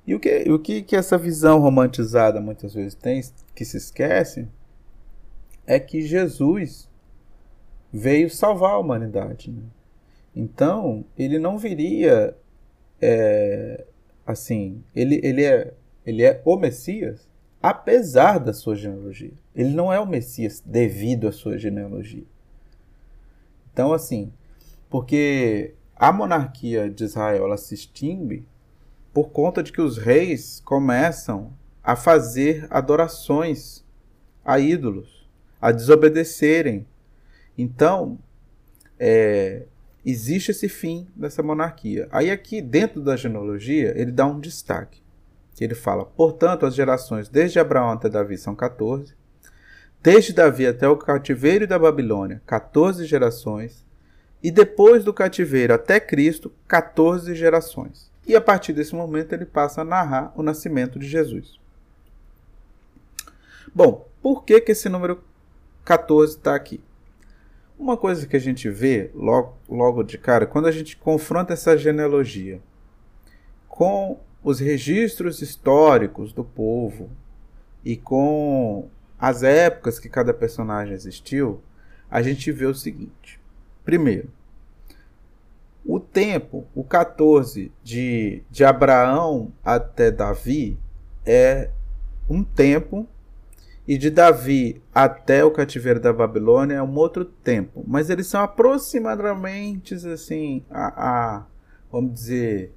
E 0.07 0.15
o 0.15 0.19
que, 0.19 0.51
o 0.51 0.59
que, 0.59 0.81
que 0.81 0.97
essa 0.97 1.19
visão 1.19 1.61
romantizada 1.61 2.41
muitas 2.41 2.73
vezes 2.73 2.95
tem, 2.95 3.21
que 3.55 3.67
se 3.67 3.77
esquece, 3.77 4.49
é 5.67 5.79
que 5.79 6.01
Jesus 6.01 6.89
veio 7.93 8.31
salvar 8.31 8.73
a 8.73 8.79
humanidade. 8.79 9.51
Né? 9.51 9.65
Então, 10.35 11.05
ele 11.17 11.39
não 11.39 11.59
viria 11.59 12.35
é, 13.03 13.85
assim, 14.27 14.83
ele, 14.97 15.21
ele 15.23 15.45
é 15.45 15.75
ele 16.05 16.23
é 16.23 16.41
o 16.45 16.57
Messias 16.57 17.31
apesar 17.63 18.39
da 18.39 18.53
sua 18.53 18.75
genealogia. 18.75 19.33
Ele 19.55 19.73
não 19.73 19.93
é 19.93 20.01
o 20.01 20.07
Messias 20.07 20.61
devido 20.67 21.29
à 21.29 21.33
sua 21.33 21.57
genealogia. 21.57 22.25
Então, 23.73 23.93
assim, 23.93 24.33
porque 24.91 25.75
a 25.95 26.13
monarquia 26.13 26.91
de 26.91 27.05
Israel 27.05 27.45
ela 27.45 27.57
se 27.57 27.75
extingue 27.75 28.45
por 29.15 29.31
conta 29.31 29.63
de 29.63 29.71
que 29.71 29.81
os 29.81 29.97
reis 29.97 30.61
começam 30.65 31.53
a 31.83 31.95
fazer 31.95 32.67
adorações 32.69 33.85
a 34.45 34.59
ídolos, 34.59 35.29
a 35.61 35.71
desobedecerem. 35.71 36.87
Então, 37.57 38.19
é, 38.99 39.67
existe 40.05 40.51
esse 40.51 40.69
fim 40.69 41.07
dessa 41.15 41.43
monarquia. 41.43 42.09
Aí 42.11 42.31
aqui, 42.31 42.61
dentro 42.61 43.01
da 43.01 43.15
genealogia, 43.15 43.93
ele 43.97 44.11
dá 44.11 44.27
um 44.27 44.41
destaque 44.41 45.02
que 45.55 45.65
ele 45.65 45.75
fala: 45.75 46.05
Portanto, 46.05 46.67
as 46.67 46.75
gerações 46.75 47.29
desde 47.29 47.59
Abraão 47.59 47.91
até 47.91 48.09
Davi 48.09 48.37
são 48.37 48.55
14, 48.55 49.15
desde 50.03 50.33
Davi 50.33 50.67
até 50.67 50.89
o 50.89 50.97
cativeiro 50.97 51.67
da 51.67 51.79
Babilônia, 51.79 52.43
14 52.47 53.05
gerações, 53.05 53.85
e 54.43 54.51
depois 54.51 55.05
do 55.05 55.15
cativeiro 55.15 55.73
até 55.73 56.01
Cristo, 56.01 56.53
14 56.67 57.35
gerações. 57.35 58.11
E 58.27 58.35
a 58.35 58.41
partir 58.41 58.73
desse 58.73 58.95
momento 58.95 59.33
ele 59.33 59.47
passa 59.47 59.83
a 59.83 59.85
narrar 59.85 60.33
o 60.37 60.43
nascimento 60.43 60.99
de 60.99 61.07
Jesus. 61.07 61.61
Bom, 63.75 64.09
por 64.21 64.45
que, 64.45 64.61
que 64.61 64.73
esse 64.73 64.89
número 64.89 65.23
14 65.85 66.37
está 66.37 66.55
aqui? 66.55 66.83
Uma 67.79 67.97
coisa 67.97 68.27
que 68.27 68.37
a 68.37 68.41
gente 68.41 68.69
vê 68.69 69.11
logo, 69.15 69.57
logo 69.69 70.03
de 70.03 70.19
cara, 70.19 70.47
quando 70.47 70.67
a 70.67 70.71
gente 70.71 70.97
confronta 70.97 71.53
essa 71.53 71.77
genealogia 71.77 72.61
com 73.69 74.21
os 74.43 74.59
registros 74.61 75.41
históricos 75.41 76.33
do 76.33 76.45
povo 76.45 77.11
e 77.85 77.97
com 77.97 78.89
as 79.19 79.43
épocas 79.43 79.99
que 79.99 80.09
cada 80.09 80.35
personagem 80.35 80.95
existiu, 80.95 81.61
a 82.11 82.21
gente 82.23 82.51
vê 82.51 82.67
o 82.67 82.75
seguinte. 82.75 83.41
Primeiro, 83.85 84.29
o 85.85 85.99
tempo, 85.99 86.67
o 86.75 86.85
14 86.85 87.73
de, 87.83 88.43
de 88.51 88.65
Abraão 88.65 89.53
até 89.65 90.11
Davi, 90.11 90.79
é 91.25 91.71
um 92.29 92.43
tempo 92.43 93.07
e 93.87 93.99
de 93.99 94.11
Davi 94.11 94.81
até 94.95 95.45
o 95.45 95.51
cativeiro 95.51 96.01
da 96.01 96.13
Babilônia 96.13 96.77
é 96.77 96.83
um 96.83 96.95
outro 96.97 97.25
tempo, 97.25 97.85
mas 97.87 98.11
eles 98.11 98.27
são 98.27 98.41
aproximadamente 98.41 99.95
assim, 99.95 100.65
a, 100.71 100.87
a 100.87 101.47
vamos 101.91 102.15
dizer, 102.15 102.73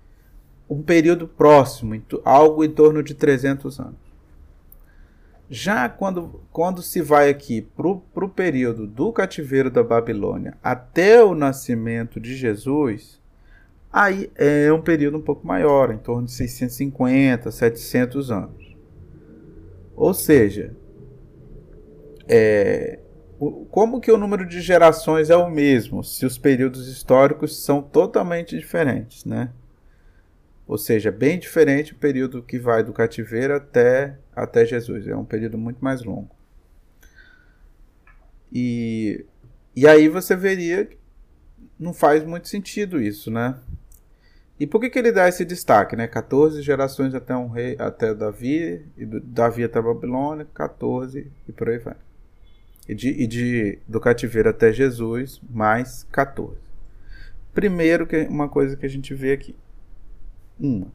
um 0.70 0.82
período 0.82 1.28
próximo, 1.28 2.02
algo 2.24 2.64
em 2.64 2.70
torno 2.70 3.04
de 3.04 3.14
300 3.14 3.80
anos. 3.80 4.06
Já 5.50 5.88
quando, 5.88 6.42
quando 6.52 6.82
se 6.82 7.02
vai 7.02 7.30
aqui 7.30 7.62
para 7.62 7.88
o 7.88 8.30
período 8.30 8.88
do 8.88 9.14
cativeiro 9.14 9.70
da 9.70 9.84
Babilônia 9.84 10.58
até 10.64 11.24
o 11.24 11.36
nascimento 11.36 12.20
de 12.20 12.36
Jesus, 12.36 13.22
aí 13.94 14.32
é 14.36 14.74
um 14.74 14.82
período 14.82 15.18
um 15.18 15.22
pouco 15.22 15.46
maior, 15.46 15.94
em 15.94 16.00
torno 16.00 16.26
de 16.26 16.32
650, 16.32 17.52
700 17.52 18.32
anos. 18.32 18.76
Ou 19.96 20.16
seja, 20.16 20.76
é, 22.28 23.00
como 23.70 24.02
que 24.02 24.12
o 24.12 24.18
número 24.18 24.48
de 24.48 24.62
gerações 24.62 25.30
é 25.30 25.36
o 25.36 25.50
mesmo 25.50 26.04
se 26.04 26.26
os 26.26 26.40
períodos 26.40 26.88
históricos 26.88 27.64
são 27.64 27.84
totalmente 27.84 28.58
diferentes, 28.58 29.26
né? 29.26 29.52
Ou 30.68 30.78
seja, 30.78 31.12
bem 31.12 31.38
diferente 31.38 31.94
o 31.94 31.98
período 31.98 32.42
que 32.42 32.58
vai 32.58 32.84
do 32.84 32.92
cativeiro 32.92 33.56
até, 33.56 34.18
até 34.36 34.66
Jesus. 34.66 35.08
É 35.08 35.16
um 35.16 35.26
período 35.26 35.58
muito 35.58 35.84
mais 35.84 36.04
longo. 36.04 36.30
E, 38.52 39.26
e 39.76 39.88
aí 39.88 40.08
você 40.08 40.36
veria 40.36 40.86
que 40.86 40.98
não 41.80 41.94
faz 41.94 42.24
muito 42.24 42.48
sentido 42.48 43.02
isso, 43.02 43.30
né? 43.30 43.56
E 44.60 44.66
por 44.66 44.80
que, 44.80 44.90
que 44.90 44.98
ele 44.98 45.12
dá 45.12 45.28
esse 45.28 45.44
destaque, 45.44 45.96
né? 45.96 46.08
14 46.08 46.62
gerações 46.62 47.14
até 47.14 47.36
um 47.36 47.50
rei, 47.50 47.76
até 47.78 48.14
Davi, 48.14 48.86
e 48.98 49.06
do, 49.06 49.20
Davi 49.20 49.66
até 49.66 49.82
Babilônia, 49.82 50.48
14 50.54 51.30
e 51.48 51.52
por 51.52 51.68
aí 51.68 51.78
vai. 51.78 51.96
E, 52.88 52.96
de, 52.96 53.10
e 53.10 53.28
de, 53.28 53.80
do 53.88 54.00
cativeiro 54.00 54.50
até 54.50 54.72
Jesus, 54.72 55.42
mais 55.50 56.08
14. 56.12 56.58
Primeiro, 57.54 58.08
que 58.08 58.22
uma 58.24 58.48
coisa 58.48 58.78
que 58.78 58.86
a 58.86 58.90
gente 58.90 59.14
vê 59.14 59.34
aqui. 59.34 59.56
Uma. 60.60 60.88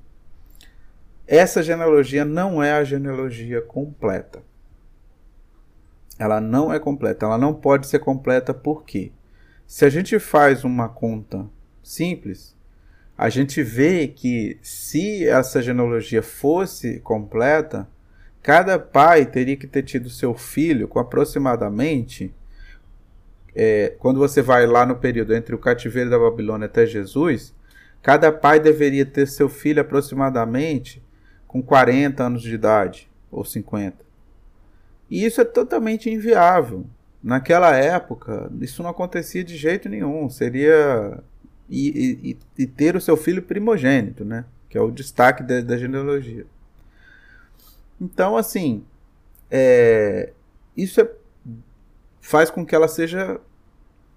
Essa 1.26 1.62
genealogia 1.62 2.24
não 2.24 2.62
é 2.62 2.72
a 2.72 2.84
genealogia 2.84 3.62
completa. 3.62 4.42
Ela 6.18 6.40
não 6.40 6.72
é 6.72 6.78
completa. 6.78 7.24
Ela 7.24 7.38
não 7.38 7.54
pode 7.54 7.86
ser 7.86 8.00
completa 8.00 8.52
porque 8.52 9.12
se 9.66 9.84
a 9.84 9.88
gente 9.88 10.18
faz 10.18 10.64
uma 10.64 10.88
conta 10.88 11.46
simples, 11.82 12.56
a 13.16 13.28
gente 13.28 13.62
vê 13.62 14.08
que 14.08 14.58
se 14.60 15.28
essa 15.28 15.62
genealogia 15.62 16.22
fosse 16.22 16.98
completa, 17.00 17.86
cada 18.42 18.78
pai 18.78 19.24
teria 19.24 19.56
que 19.56 19.66
ter 19.66 19.82
tido 19.82 20.10
seu 20.10 20.34
filho 20.34 20.88
com 20.88 20.98
aproximadamente. 20.98 22.34
É, 23.54 23.94
quando 23.98 24.18
você 24.18 24.42
vai 24.42 24.66
lá 24.66 24.84
no 24.84 24.96
período 24.96 25.34
entre 25.34 25.54
o 25.54 25.58
cativeiro 25.58 26.10
da 26.10 26.18
Babilônia 26.18 26.66
até 26.66 26.86
Jesus, 26.86 27.54
Cada 28.02 28.32
pai 28.32 28.58
deveria 28.58 29.04
ter 29.04 29.26
seu 29.26 29.48
filho 29.48 29.80
aproximadamente 29.80 31.02
com 31.46 31.62
40 31.62 32.22
anos 32.22 32.42
de 32.42 32.54
idade, 32.54 33.10
ou 33.30 33.44
50. 33.44 33.96
E 35.10 35.24
isso 35.24 35.40
é 35.40 35.44
totalmente 35.44 36.08
inviável. 36.08 36.86
Naquela 37.22 37.74
época, 37.76 38.50
isso 38.60 38.82
não 38.82 38.90
acontecia 38.90 39.44
de 39.44 39.56
jeito 39.56 39.88
nenhum. 39.88 40.30
Seria. 40.30 41.22
E, 41.68 42.30
e, 42.56 42.62
e 42.62 42.66
ter 42.66 42.96
o 42.96 43.00
seu 43.00 43.16
filho 43.16 43.42
primogênito, 43.42 44.24
né? 44.24 44.44
Que 44.68 44.78
é 44.78 44.80
o 44.80 44.90
destaque 44.90 45.42
da, 45.42 45.60
da 45.60 45.76
genealogia. 45.76 46.46
Então, 48.00 48.36
assim. 48.36 48.84
É, 49.50 50.32
isso 50.76 51.00
é, 51.00 51.10
faz 52.20 52.48
com 52.50 52.64
que 52.64 52.74
ela 52.74 52.86
seja 52.86 53.40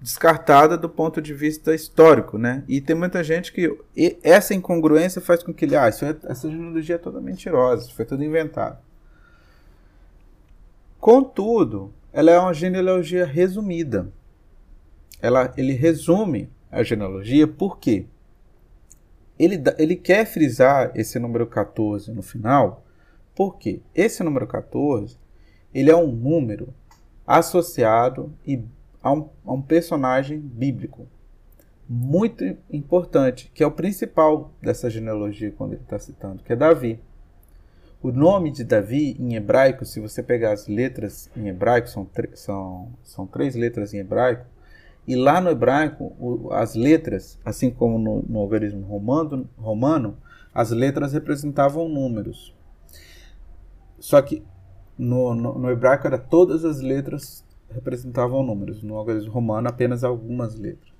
descartada 0.03 0.77
do 0.77 0.89
ponto 0.89 1.21
de 1.21 1.33
vista 1.33 1.73
histórico, 1.73 2.37
né? 2.37 2.65
E 2.67 2.81
tem 2.81 2.93
muita 2.93 3.23
gente 3.23 3.53
que 3.53 3.79
essa 4.21 4.53
incongruência 4.53 5.21
faz 5.21 5.41
com 5.41 5.53
que 5.53 5.63
ele, 5.63 5.77
ah, 5.77 5.87
isso 5.87 6.03
é, 6.03 6.13
essa 6.25 6.51
genealogia 6.51 6.95
é 6.95 6.97
toda 6.97 7.21
mentirosa, 7.21 7.89
foi 7.89 8.03
tudo 8.03 8.21
inventado. 8.21 8.77
Contudo, 10.99 11.93
ela 12.11 12.31
é 12.31 12.37
uma 12.37 12.53
genealogia 12.53 13.25
resumida. 13.25 14.11
Ela, 15.21 15.53
ele 15.55 15.71
resume 15.71 16.49
a 16.69 16.83
genealogia 16.83 17.47
porque 17.47 18.05
ele, 19.39 19.63
ele 19.77 19.95
quer 19.95 20.25
frisar 20.25 20.91
esse 20.95 21.17
número 21.17 21.47
14 21.47 22.11
no 22.11 22.21
final, 22.21 22.83
porque 23.33 23.79
esse 23.95 24.21
número 24.21 24.45
14 24.47 25.17
ele 25.73 25.89
é 25.89 25.95
um 25.95 26.11
número 26.11 26.73
associado 27.25 28.33
e 28.45 28.61
a 29.03 29.11
um, 29.11 29.29
a 29.45 29.51
um 29.51 29.61
personagem 29.61 30.39
bíblico 30.39 31.05
muito 31.87 32.43
importante, 32.71 33.51
que 33.53 33.61
é 33.61 33.67
o 33.67 33.71
principal 33.71 34.53
dessa 34.61 34.89
genealogia 34.89 35.51
quando 35.51 35.73
ele 35.73 35.81
está 35.81 35.99
citando, 35.99 36.41
que 36.41 36.53
é 36.53 36.55
Davi. 36.55 36.99
O 38.01 38.11
nome 38.11 38.51
de 38.51 38.63
Davi 38.63 39.15
em 39.19 39.35
hebraico, 39.35 39.85
se 39.85 39.99
você 39.99 40.23
pegar 40.23 40.53
as 40.53 40.67
letras 40.67 41.29
em 41.35 41.47
hebraico, 41.47 41.89
são, 41.89 42.09
são, 42.33 42.91
são 43.03 43.27
três 43.27 43.55
letras 43.55 43.93
em 43.93 43.99
hebraico, 43.99 44.45
e 45.05 45.15
lá 45.15 45.41
no 45.41 45.49
hebraico, 45.49 46.13
o, 46.17 46.51
as 46.53 46.75
letras, 46.75 47.37
assim 47.43 47.69
como 47.69 47.99
no, 47.99 48.23
no 48.23 48.39
algarismo 48.39 48.85
romano, 48.85 49.49
romano, 49.57 50.17
as 50.53 50.71
letras 50.71 51.11
representavam 51.11 51.89
números. 51.89 52.55
Só 53.99 54.21
que 54.21 54.43
no, 54.97 55.33
no, 55.35 55.59
no 55.59 55.69
hebraico 55.69 56.07
era 56.07 56.17
todas 56.17 56.63
as 56.63 56.79
letras 56.79 57.43
representavam 57.73 58.43
números. 58.43 58.81
No 58.83 58.95
algarismo 58.95 59.31
romano, 59.31 59.67
apenas 59.67 60.03
algumas 60.03 60.55
letras. 60.55 60.93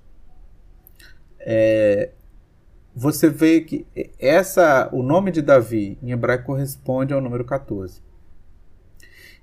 É, 1.38 2.12
você 2.94 3.28
vê 3.28 3.60
que 3.60 3.86
essa, 4.18 4.88
o 4.92 5.02
nome 5.02 5.30
de 5.30 5.42
Davi 5.42 5.98
em 6.02 6.12
hebraico 6.12 6.46
corresponde 6.46 7.12
ao 7.12 7.20
número 7.20 7.44
14. 7.44 8.00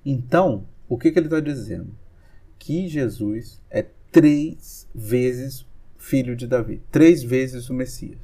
Então, 0.04 0.66
o 0.88 0.98
que, 0.98 1.12
que 1.12 1.18
ele 1.18 1.26
está 1.26 1.38
dizendo? 1.38 1.94
Que 2.58 2.88
Jesus 2.88 3.60
é 3.70 3.86
três 4.10 4.88
vezes 4.94 5.66
filho 6.02 6.34
de 6.34 6.46
Davi, 6.48 6.82
três 6.90 7.22
vezes 7.22 7.70
o 7.70 7.74
Messias, 7.74 8.18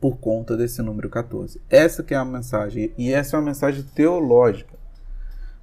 por 0.00 0.16
conta 0.18 0.56
desse 0.56 0.80
número 0.80 1.10
14. 1.10 1.60
Essa 1.68 2.04
que 2.04 2.14
é 2.14 2.16
a 2.16 2.24
mensagem, 2.24 2.92
e 2.96 3.12
essa 3.12 3.36
é 3.36 3.40
uma 3.40 3.46
mensagem 3.46 3.82
teológica. 3.82 4.78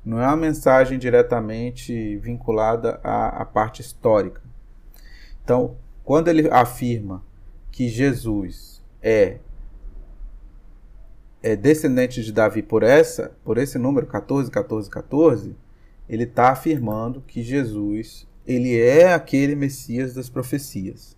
Não 0.05 0.21
é 0.21 0.27
uma 0.27 0.35
mensagem 0.35 0.99
diretamente 0.99 2.17
vinculada 2.17 2.99
à, 3.03 3.41
à 3.41 3.45
parte 3.45 3.81
histórica. 3.81 4.41
Então, 5.43 5.77
quando 6.03 6.27
ele 6.27 6.49
afirma 6.49 7.23
que 7.71 7.87
Jesus 7.87 8.83
é 9.01 9.39
é 11.41 11.57
descendente 11.57 12.23
de 12.23 12.31
Davi 12.31 12.63
por 12.63 12.83
essa, 12.83 13.35
por 13.43 13.57
esse 13.57 13.77
número 13.77 14.07
14, 14.07 14.49
14, 14.49 14.89
14, 14.89 15.53
ele 16.07 16.23
está 16.23 16.51
afirmando 16.51 17.21
que 17.21 17.43
Jesus 17.43 18.25
ele 18.47 18.79
é 18.79 19.13
aquele 19.13 19.53
Messias 19.53 20.13
das 20.13 20.29
profecias. 20.29 21.17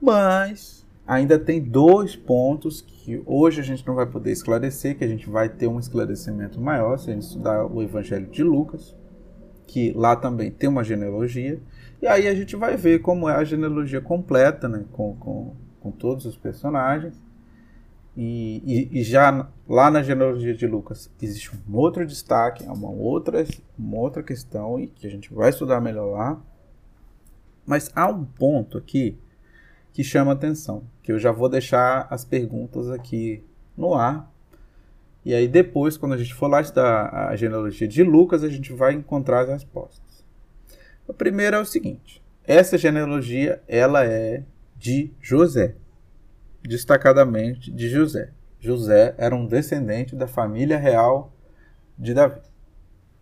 Mas 0.00 0.85
ainda 1.06 1.38
tem 1.38 1.62
dois 1.62 2.16
pontos 2.16 2.80
que 2.80 3.22
hoje 3.24 3.60
a 3.60 3.64
gente 3.64 3.86
não 3.86 3.94
vai 3.94 4.06
poder 4.06 4.32
esclarecer, 4.32 4.98
que 4.98 5.04
a 5.04 5.08
gente 5.08 5.30
vai 5.30 5.48
ter 5.48 5.68
um 5.68 5.78
esclarecimento 5.78 6.60
maior 6.60 6.98
se 6.98 7.10
a 7.10 7.14
gente 7.14 7.22
estudar 7.22 7.64
o 7.64 7.80
Evangelho 7.80 8.26
de 8.26 8.42
Lucas, 8.42 8.96
que 9.66 9.92
lá 9.92 10.16
também 10.16 10.50
tem 10.50 10.68
uma 10.68 10.82
genealogia, 10.82 11.60
e 12.02 12.06
aí 12.06 12.26
a 12.26 12.34
gente 12.34 12.56
vai 12.56 12.76
ver 12.76 13.00
como 13.00 13.28
é 13.28 13.36
a 13.36 13.44
genealogia 13.44 14.00
completa, 14.00 14.68
né, 14.68 14.84
com, 14.92 15.14
com, 15.16 15.54
com 15.80 15.90
todos 15.90 16.26
os 16.26 16.36
personagens. 16.36 17.22
E, 18.16 18.62
e, 18.64 19.00
e, 19.00 19.02
já 19.02 19.46
lá 19.68 19.90
na 19.90 20.02
genealogia 20.02 20.54
de 20.54 20.66
Lucas 20.66 21.10
existe 21.20 21.50
um 21.54 21.76
outro 21.76 22.06
destaque, 22.06 22.64
uma 22.64 22.88
outra, 22.88 23.44
uma 23.78 23.98
outra 23.98 24.22
questão 24.22 24.80
e 24.80 24.86
que 24.86 25.06
a 25.06 25.10
gente 25.10 25.32
vai 25.34 25.50
estudar 25.50 25.82
melhor 25.82 26.06
lá. 26.06 26.42
Mas 27.66 27.90
há 27.94 28.08
um 28.08 28.24
ponto 28.24 28.78
aqui 28.78 29.18
que 29.96 30.04
chama 30.04 30.32
atenção, 30.32 30.84
que 31.02 31.10
eu 31.10 31.18
já 31.18 31.32
vou 31.32 31.48
deixar 31.48 32.06
as 32.10 32.22
perguntas 32.22 32.90
aqui 32.90 33.42
no 33.74 33.94
ar. 33.94 34.30
E 35.24 35.32
aí 35.32 35.48
depois, 35.48 35.96
quando 35.96 36.12
a 36.12 36.18
gente 36.18 36.34
for 36.34 36.48
lá 36.48 36.60
estudar 36.60 37.30
a 37.30 37.34
genealogia 37.34 37.88
de 37.88 38.04
Lucas, 38.04 38.44
a 38.44 38.48
gente 38.50 38.74
vai 38.74 38.92
encontrar 38.92 39.40
as 39.40 39.48
respostas. 39.48 40.22
A 41.08 41.14
primeira 41.14 41.56
é 41.56 41.60
o 41.60 41.64
seguinte: 41.64 42.22
essa 42.44 42.76
genealogia 42.76 43.62
ela 43.66 44.04
é 44.04 44.44
de 44.76 45.14
José, 45.18 45.76
destacadamente 46.62 47.72
de 47.72 47.88
José. 47.88 48.32
José 48.60 49.14
era 49.16 49.34
um 49.34 49.46
descendente 49.46 50.14
da 50.14 50.26
família 50.26 50.76
real 50.76 51.32
de 51.98 52.12
Davi. 52.12 52.42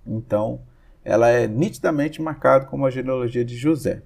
Então, 0.05 0.61
ela 1.05 1.29
é 1.29 1.47
nitidamente 1.47 2.21
marcada 2.21 2.67
como 2.67 2.85
a 2.85 2.91
genealogia 2.91 3.45
de 3.45 3.57
José. 3.57 4.03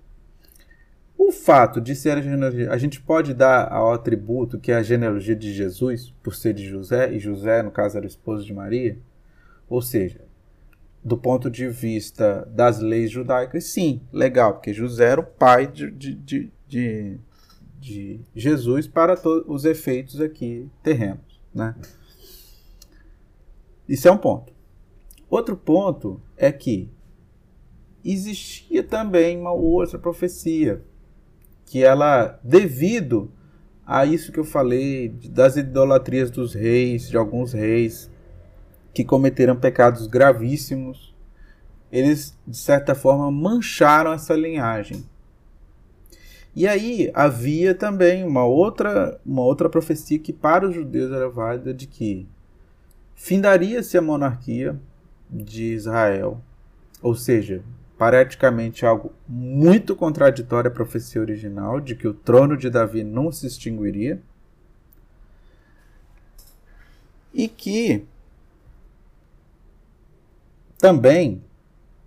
O 1.18 1.32
fato 1.32 1.80
de 1.80 1.96
ser 1.96 2.16
a 2.16 2.22
genealogia, 2.22 2.70
a 2.70 2.78
gente 2.78 3.00
pode 3.00 3.34
dar 3.34 3.72
ao 3.72 3.92
atributo 3.92 4.56
que 4.56 4.70
é 4.70 4.76
a 4.76 4.82
genealogia 4.84 5.34
de 5.34 5.52
Jesus, 5.52 6.14
por 6.22 6.32
ser 6.32 6.54
de 6.54 6.64
José, 6.64 7.12
e 7.12 7.18
José, 7.18 7.60
no 7.60 7.72
caso, 7.72 7.96
era 7.96 8.06
o 8.06 8.08
esposo 8.08 8.46
de 8.46 8.54
Maria. 8.54 8.96
Ou 9.68 9.82
seja, 9.82 10.24
do 11.02 11.18
ponto 11.18 11.50
de 11.50 11.68
vista 11.68 12.48
das 12.54 12.78
leis 12.78 13.10
judaicas, 13.10 13.64
sim, 13.64 14.00
legal, 14.12 14.54
porque 14.54 14.72
José 14.72 15.06
era 15.10 15.20
o 15.20 15.26
pai 15.26 15.66
de, 15.66 15.90
de, 15.90 16.14
de, 16.14 16.52
de, 16.68 17.18
de 17.80 18.20
Jesus 18.32 18.86
para 18.86 19.18
os 19.48 19.64
efeitos 19.64 20.20
aqui 20.20 20.70
terrenos. 20.84 21.40
Né? 21.52 21.74
Isso 23.88 24.06
é 24.06 24.12
um 24.12 24.18
ponto. 24.18 24.52
Outro 25.28 25.56
ponto 25.56 26.22
é 26.36 26.52
que 26.52 26.88
existia 28.04 28.84
também 28.84 29.36
uma 29.36 29.52
outra 29.52 29.98
profecia, 29.98 30.80
que 31.68 31.84
ela, 31.84 32.38
devido 32.42 33.30
a 33.86 34.04
isso 34.04 34.32
que 34.32 34.40
eu 34.40 34.44
falei, 34.44 35.08
das 35.30 35.56
idolatrias 35.56 36.30
dos 36.30 36.54
reis, 36.54 37.08
de 37.08 37.16
alguns 37.16 37.52
reis, 37.52 38.10
que 38.92 39.04
cometeram 39.04 39.56
pecados 39.56 40.06
gravíssimos, 40.06 41.14
eles, 41.90 42.36
de 42.46 42.56
certa 42.56 42.94
forma, 42.94 43.30
mancharam 43.30 44.12
essa 44.12 44.34
linhagem. 44.34 45.04
E 46.54 46.66
aí 46.66 47.10
havia 47.14 47.74
também 47.74 48.24
uma 48.24 48.44
outra, 48.44 49.20
uma 49.24 49.42
outra 49.42 49.68
profecia 49.68 50.18
que 50.18 50.32
para 50.32 50.66
os 50.66 50.74
judeus 50.74 51.12
era 51.12 51.28
válida 51.28 51.72
de 51.72 51.86
que 51.86 52.26
findaria-se 53.14 53.96
a 53.96 54.02
monarquia 54.02 54.78
de 55.30 55.74
Israel, 55.74 56.40
ou 57.00 57.14
seja, 57.14 57.62
praticamente 57.98 58.86
algo 58.86 59.12
muito 59.26 59.96
contraditório 59.96 60.70
à 60.70 60.74
profecia 60.74 61.20
original 61.20 61.80
de 61.80 61.96
que 61.96 62.06
o 62.06 62.14
trono 62.14 62.56
de 62.56 62.70
Davi 62.70 63.02
não 63.02 63.32
se 63.32 63.46
extinguiria. 63.46 64.22
E 67.34 67.48
que 67.48 68.06
também 70.78 71.42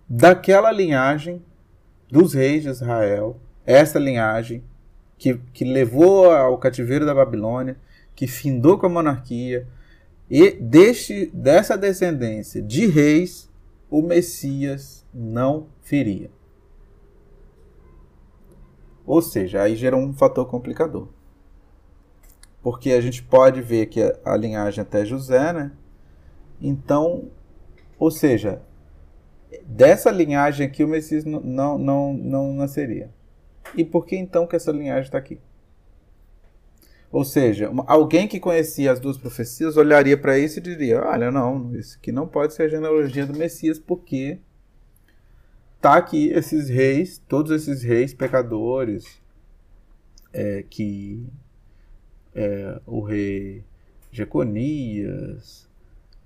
daquela 0.08 0.72
linhagem 0.72 1.42
dos 2.10 2.32
reis 2.32 2.62
de 2.62 2.70
Israel, 2.70 3.38
essa 3.64 3.98
linhagem 3.98 4.64
que, 5.18 5.34
que 5.52 5.64
levou 5.64 6.30
ao 6.30 6.58
cativeiro 6.58 7.04
da 7.04 7.14
Babilônia, 7.14 7.76
que 8.16 8.26
findou 8.26 8.78
com 8.78 8.86
a 8.86 8.88
monarquia, 8.88 9.66
e 10.28 10.50
deste, 10.52 11.26
dessa 11.32 11.76
descendência 11.76 12.62
de 12.62 12.86
reis, 12.86 13.50
o 13.90 14.00
Messias 14.00 15.04
não 15.12 15.66
viria. 15.82 16.30
Ou 19.04 19.20
seja, 19.20 19.62
aí 19.62 19.76
gerou 19.76 20.00
um 20.00 20.12
fator 20.12 20.46
complicador. 20.46 21.08
Porque 22.62 22.92
a 22.92 23.00
gente 23.00 23.22
pode 23.22 23.60
ver 23.60 23.86
que 23.86 24.00
a, 24.24 24.36
linhagem 24.36 24.80
até 24.82 25.04
José, 25.04 25.52
né? 25.52 25.72
Então, 26.60 27.30
ou 27.98 28.10
seja, 28.10 28.62
dessa 29.66 30.10
linhagem 30.10 30.66
aqui 30.66 30.84
o 30.84 30.88
Messias 30.88 31.24
não, 31.24 31.40
não, 31.40 31.78
não, 31.78 32.14
não 32.14 32.52
nasceria. 32.54 33.10
E 33.76 33.84
por 33.84 34.06
que 34.06 34.16
então 34.16 34.46
que 34.46 34.54
essa 34.54 34.70
linhagem 34.70 35.02
está 35.02 35.18
aqui? 35.18 35.40
Ou 37.10 37.24
seja, 37.24 37.70
alguém 37.86 38.26
que 38.26 38.40
conhecia 38.40 38.90
as 38.90 38.98
duas 38.98 39.18
profecias 39.18 39.76
olharia 39.76 40.16
para 40.16 40.38
isso 40.38 40.58
e 40.58 40.62
diria: 40.62 41.02
olha, 41.04 41.30
não, 41.30 41.74
isso 41.74 41.98
aqui 41.98 42.10
não 42.10 42.26
pode 42.26 42.54
ser 42.54 42.62
a 42.62 42.68
genealogia 42.68 43.26
do 43.26 43.36
Messias, 43.36 43.78
porque 43.78 44.40
tá 45.82 45.96
aqui 45.96 46.28
esses 46.28 46.68
reis, 46.68 47.20
todos 47.28 47.50
esses 47.50 47.82
reis 47.82 48.14
pecadores, 48.14 49.20
é, 50.32 50.62
que 50.62 51.26
é, 52.34 52.80
o 52.86 53.00
rei 53.00 53.64
Jeconias, 54.12 55.68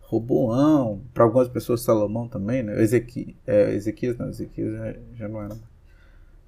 Roboão, 0.02 1.02
para 1.14 1.24
algumas 1.24 1.48
pessoas 1.48 1.80
Salomão 1.80 2.28
também, 2.28 2.62
né? 2.62 2.80
Ezequias, 2.80 3.34
é, 3.46 3.72
Ezequias 3.72 4.18
não, 4.18 4.28
Ezequias 4.28 4.74
já, 4.74 4.94
já 5.14 5.28
não 5.28 5.42
era. 5.42 5.56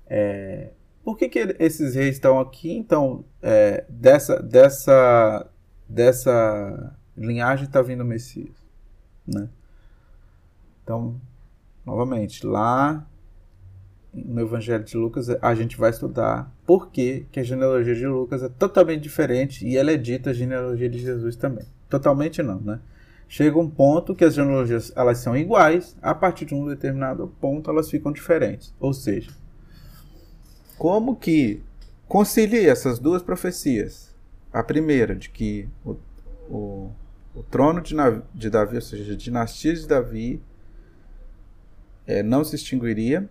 É, 0.06 0.70
por 1.02 1.16
que, 1.16 1.30
que 1.30 1.56
esses 1.58 1.94
reis 1.94 2.16
estão 2.16 2.38
aqui? 2.38 2.70
Então, 2.72 3.24
é, 3.40 3.86
dessa, 3.88 4.42
dessa, 4.42 5.50
dessa 5.88 6.94
linhagem 7.16 7.64
está 7.64 7.80
vindo 7.80 8.02
o 8.02 8.06
Messias, 8.06 8.54
né? 9.26 9.48
Então, 10.84 11.18
novamente, 11.88 12.46
lá 12.46 13.06
no 14.12 14.40
Evangelho 14.40 14.84
de 14.84 14.96
Lucas 14.96 15.28
a 15.28 15.54
gente 15.54 15.76
vai 15.76 15.90
estudar 15.90 16.52
por 16.66 16.90
que, 16.90 17.26
que 17.30 17.40
a 17.40 17.42
genealogia 17.42 17.94
de 17.94 18.06
Lucas 18.06 18.42
é 18.42 18.48
totalmente 18.48 19.02
diferente 19.02 19.66
e 19.66 19.76
ela 19.76 19.90
é 19.90 19.96
dita 19.96 20.30
a 20.30 20.32
genealogia 20.32 20.88
de 20.88 20.98
Jesus 20.98 21.36
também. 21.36 21.66
Totalmente 21.88 22.42
não, 22.42 22.60
né? 22.60 22.80
chega 23.28 23.58
um 23.58 23.68
ponto 23.68 24.14
que 24.14 24.24
as 24.24 24.34
genealogias 24.34 24.90
elas 24.96 25.18
são 25.18 25.36
iguais, 25.36 25.94
a 26.00 26.14
partir 26.14 26.46
de 26.46 26.54
um 26.54 26.66
determinado 26.66 27.28
ponto 27.40 27.70
elas 27.70 27.90
ficam 27.90 28.10
diferentes. 28.10 28.74
Ou 28.80 28.94
seja, 28.94 29.30
como 30.78 31.14
que 31.14 31.62
concilia 32.06 32.70
essas 32.70 32.98
duas 32.98 33.22
profecias? 33.22 34.16
A 34.50 34.62
primeira, 34.62 35.14
de 35.14 35.28
que 35.28 35.68
o, 35.84 35.96
o, 36.48 36.90
o 37.34 37.42
trono 37.42 37.82
de, 37.82 37.94
de, 38.34 38.48
Davi, 38.48 38.76
ou 38.76 38.82
seja, 38.82 39.12
a 39.12 39.16
dinastia 39.16 39.74
de 39.74 39.86
Davi, 39.86 40.42
é, 42.08 42.22
não 42.22 42.42
se 42.42 42.56
extinguiria, 42.56 43.28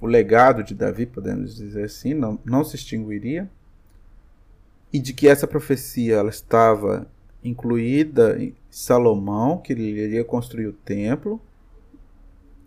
o 0.00 0.06
legado 0.06 0.64
de 0.64 0.74
Davi, 0.74 1.06
podemos 1.06 1.54
dizer 1.54 1.84
assim, 1.84 2.12
não, 2.12 2.38
não 2.44 2.64
se 2.64 2.74
extinguiria, 2.74 3.48
e 4.92 4.98
de 4.98 5.12
que 5.12 5.28
essa 5.28 5.46
profecia 5.46 6.16
ela 6.16 6.28
estava 6.28 7.06
incluída 7.42 8.36
Salomão, 8.68 9.58
que 9.58 9.72
ele 9.72 9.82
iria 9.82 10.24
construir 10.24 10.66
o 10.66 10.72
templo 10.72 11.40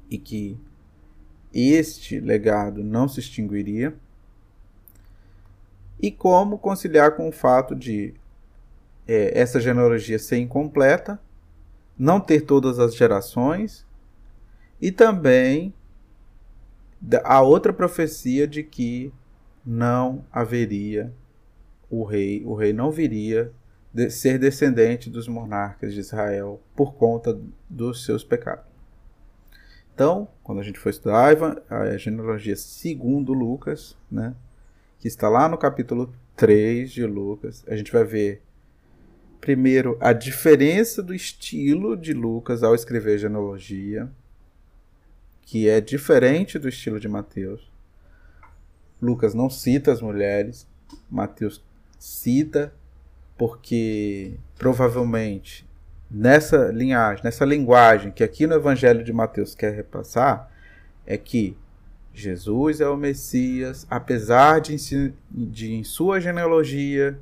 e 0.10 0.18
que 0.18 0.58
este 1.54 2.20
legado 2.20 2.84
não 2.84 3.08
se 3.08 3.20
extinguiria. 3.20 3.94
E 6.00 6.12
como 6.12 6.58
conciliar 6.58 7.16
com 7.16 7.28
o 7.28 7.32
fato 7.32 7.76
de 7.76 8.14
é, 9.08 9.38
essa 9.38 9.60
genealogia 9.60 10.20
ser 10.20 10.38
incompleta, 10.38 11.20
não 11.98 12.20
ter 12.20 12.42
todas 12.42 12.78
as 12.80 12.96
gerações 12.96 13.87
e 14.82 14.92
também 14.92 15.74
a 17.24 17.42
outra 17.42 17.72
profecia 17.74 18.48
de 18.48 18.64
que 18.64 19.12
não 19.66 20.26
haveria 20.32 21.14
o 21.90 22.04
rei, 22.04 22.44
o 22.46 22.54
rei 22.54 22.74
não 22.74 22.92
viria 22.92 23.52
de 23.94 24.10
ser 24.10 24.38
descendente 24.38 25.10
dos 25.10 25.28
monarcas 25.28 25.94
de 25.94 26.00
Israel 26.00 26.62
por 26.76 26.94
conta 26.94 27.40
dos 27.70 28.06
seus 28.06 28.24
pecados. 28.24 28.66
Então, 29.94 30.28
quando 30.44 30.60
a 30.60 30.64
gente 30.64 30.78
for 30.78 30.90
estudar 30.90 31.36
a 31.70 31.98
genealogia 31.98 32.56
segundo 32.56 33.34
Lucas, 33.34 33.98
né, 34.12 34.36
que 35.00 35.08
está 35.08 35.28
lá 35.28 35.50
no 35.50 35.58
capítulo 35.58 36.14
3 36.36 36.92
de 36.92 37.06
Lucas, 37.06 37.64
a 37.68 37.76
gente 37.76 37.92
vai 37.92 38.04
ver 38.04 38.44
primeiro 39.42 39.98
a 40.00 40.14
diferença 40.14 41.02
do 41.02 41.14
estilo 41.14 41.98
de 41.98 42.14
Lucas 42.14 42.62
ao 42.62 42.76
escrever 42.76 43.18
genealogia, 43.18 44.08
que 45.48 45.70
é 45.70 45.80
diferente 45.80 46.60
do 46.60 46.68
estilo 46.68 47.00
de 47.00 47.08
Mateus. 47.08 47.72
Lucas 49.02 49.34
não 49.34 49.50
cita 49.50 49.94
as 49.94 50.02
mulheres, 50.02 50.68
Mateus 51.10 51.64
cita 51.98 52.74
porque 53.38 54.38
provavelmente 54.58 55.66
nessa 56.12 56.66
linhagem, 56.68 57.24
nessa 57.24 57.46
linguagem 57.46 58.12
que 58.12 58.26
aqui 58.26 58.46
no 58.46 58.56
Evangelho 58.56 59.06
de 59.06 59.14
Mateus 59.14 59.56
quer 59.56 59.74
repassar, 59.74 60.52
é 61.06 61.18
que 61.18 61.56
Jesus 62.14 62.82
é 62.82 62.90
o 62.90 62.98
Messias, 62.98 63.88
apesar 63.90 64.60
de, 64.60 65.14
de 65.32 65.74
em 65.74 65.84
sua 65.84 66.20
genealogia, 66.20 67.18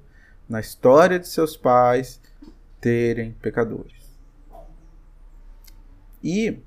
na 0.50 0.60
história 0.60 1.20
de 1.20 1.28
seus 1.28 1.56
pais, 1.56 2.20
terem 2.82 3.34
pecadores. 3.34 4.18
E 6.24 6.60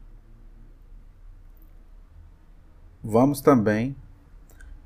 vamos 3.09 3.41
também 3.41 3.97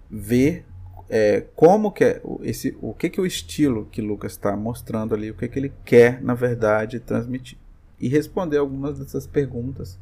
ver 0.09 0.65
é, 1.09 1.45
como 1.57 1.91
que 1.91 2.05
é 2.05 2.23
esse, 2.43 2.77
o 2.81 2.95
que 2.95 3.11
que 3.11 3.21
o 3.21 3.27
estilo 3.27 3.87
que 3.87 4.01
Lucas 4.01 4.33
está 4.33 4.57
mostrando 4.57 5.13
ali, 5.13 5.31
o 5.31 5.35
que 5.35 5.49
que 5.49 5.59
ele 5.59 5.73
quer 5.85 6.23
na 6.23 6.33
verdade 6.33 7.01
transmitir 7.01 7.59
e 7.99 8.09
responder 8.09 8.59
algumas 8.59 8.99
dessas 9.01 9.27
perguntas 9.27 9.99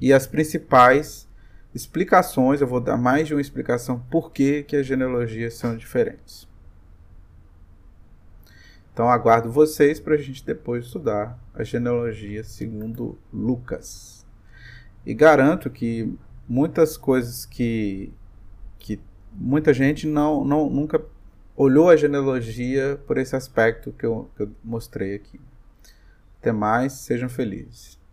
e 0.00 0.14
as 0.14 0.26
principais 0.26 1.28
explicações. 1.74 2.62
Eu 2.62 2.66
vou 2.66 2.80
dar 2.80 2.96
mais 2.96 3.28
de 3.28 3.34
uma 3.34 3.40
explicação 3.40 4.00
por 4.10 4.32
que 4.32 4.62
que 4.62 4.76
as 4.76 4.86
genealogias 4.86 5.54
são 5.54 5.76
diferentes. 5.76 6.48
Então 8.94 9.10
aguardo 9.10 9.52
vocês 9.52 10.00
para 10.00 10.14
a 10.14 10.18
gente 10.18 10.44
depois 10.44 10.86
estudar 10.86 11.38
a 11.52 11.62
genealogia 11.62 12.42
segundo 12.42 13.18
Lucas. 13.30 14.26
E 15.04 15.12
garanto 15.12 15.68
que 15.68 16.16
muitas 16.52 16.98
coisas 16.98 17.46
que, 17.46 18.12
que 18.78 19.00
muita 19.32 19.72
gente 19.72 20.06
não, 20.06 20.44
não 20.44 20.68
nunca 20.68 21.02
olhou 21.56 21.88
a 21.88 21.96
genealogia 21.96 23.00
por 23.06 23.16
esse 23.16 23.34
aspecto 23.34 23.90
que 23.92 24.04
eu, 24.04 24.28
que 24.36 24.42
eu 24.42 24.50
mostrei 24.62 25.14
aqui. 25.14 25.40
Até 26.38 26.52
mais, 26.52 26.92
sejam 26.92 27.30
felizes. 27.30 27.98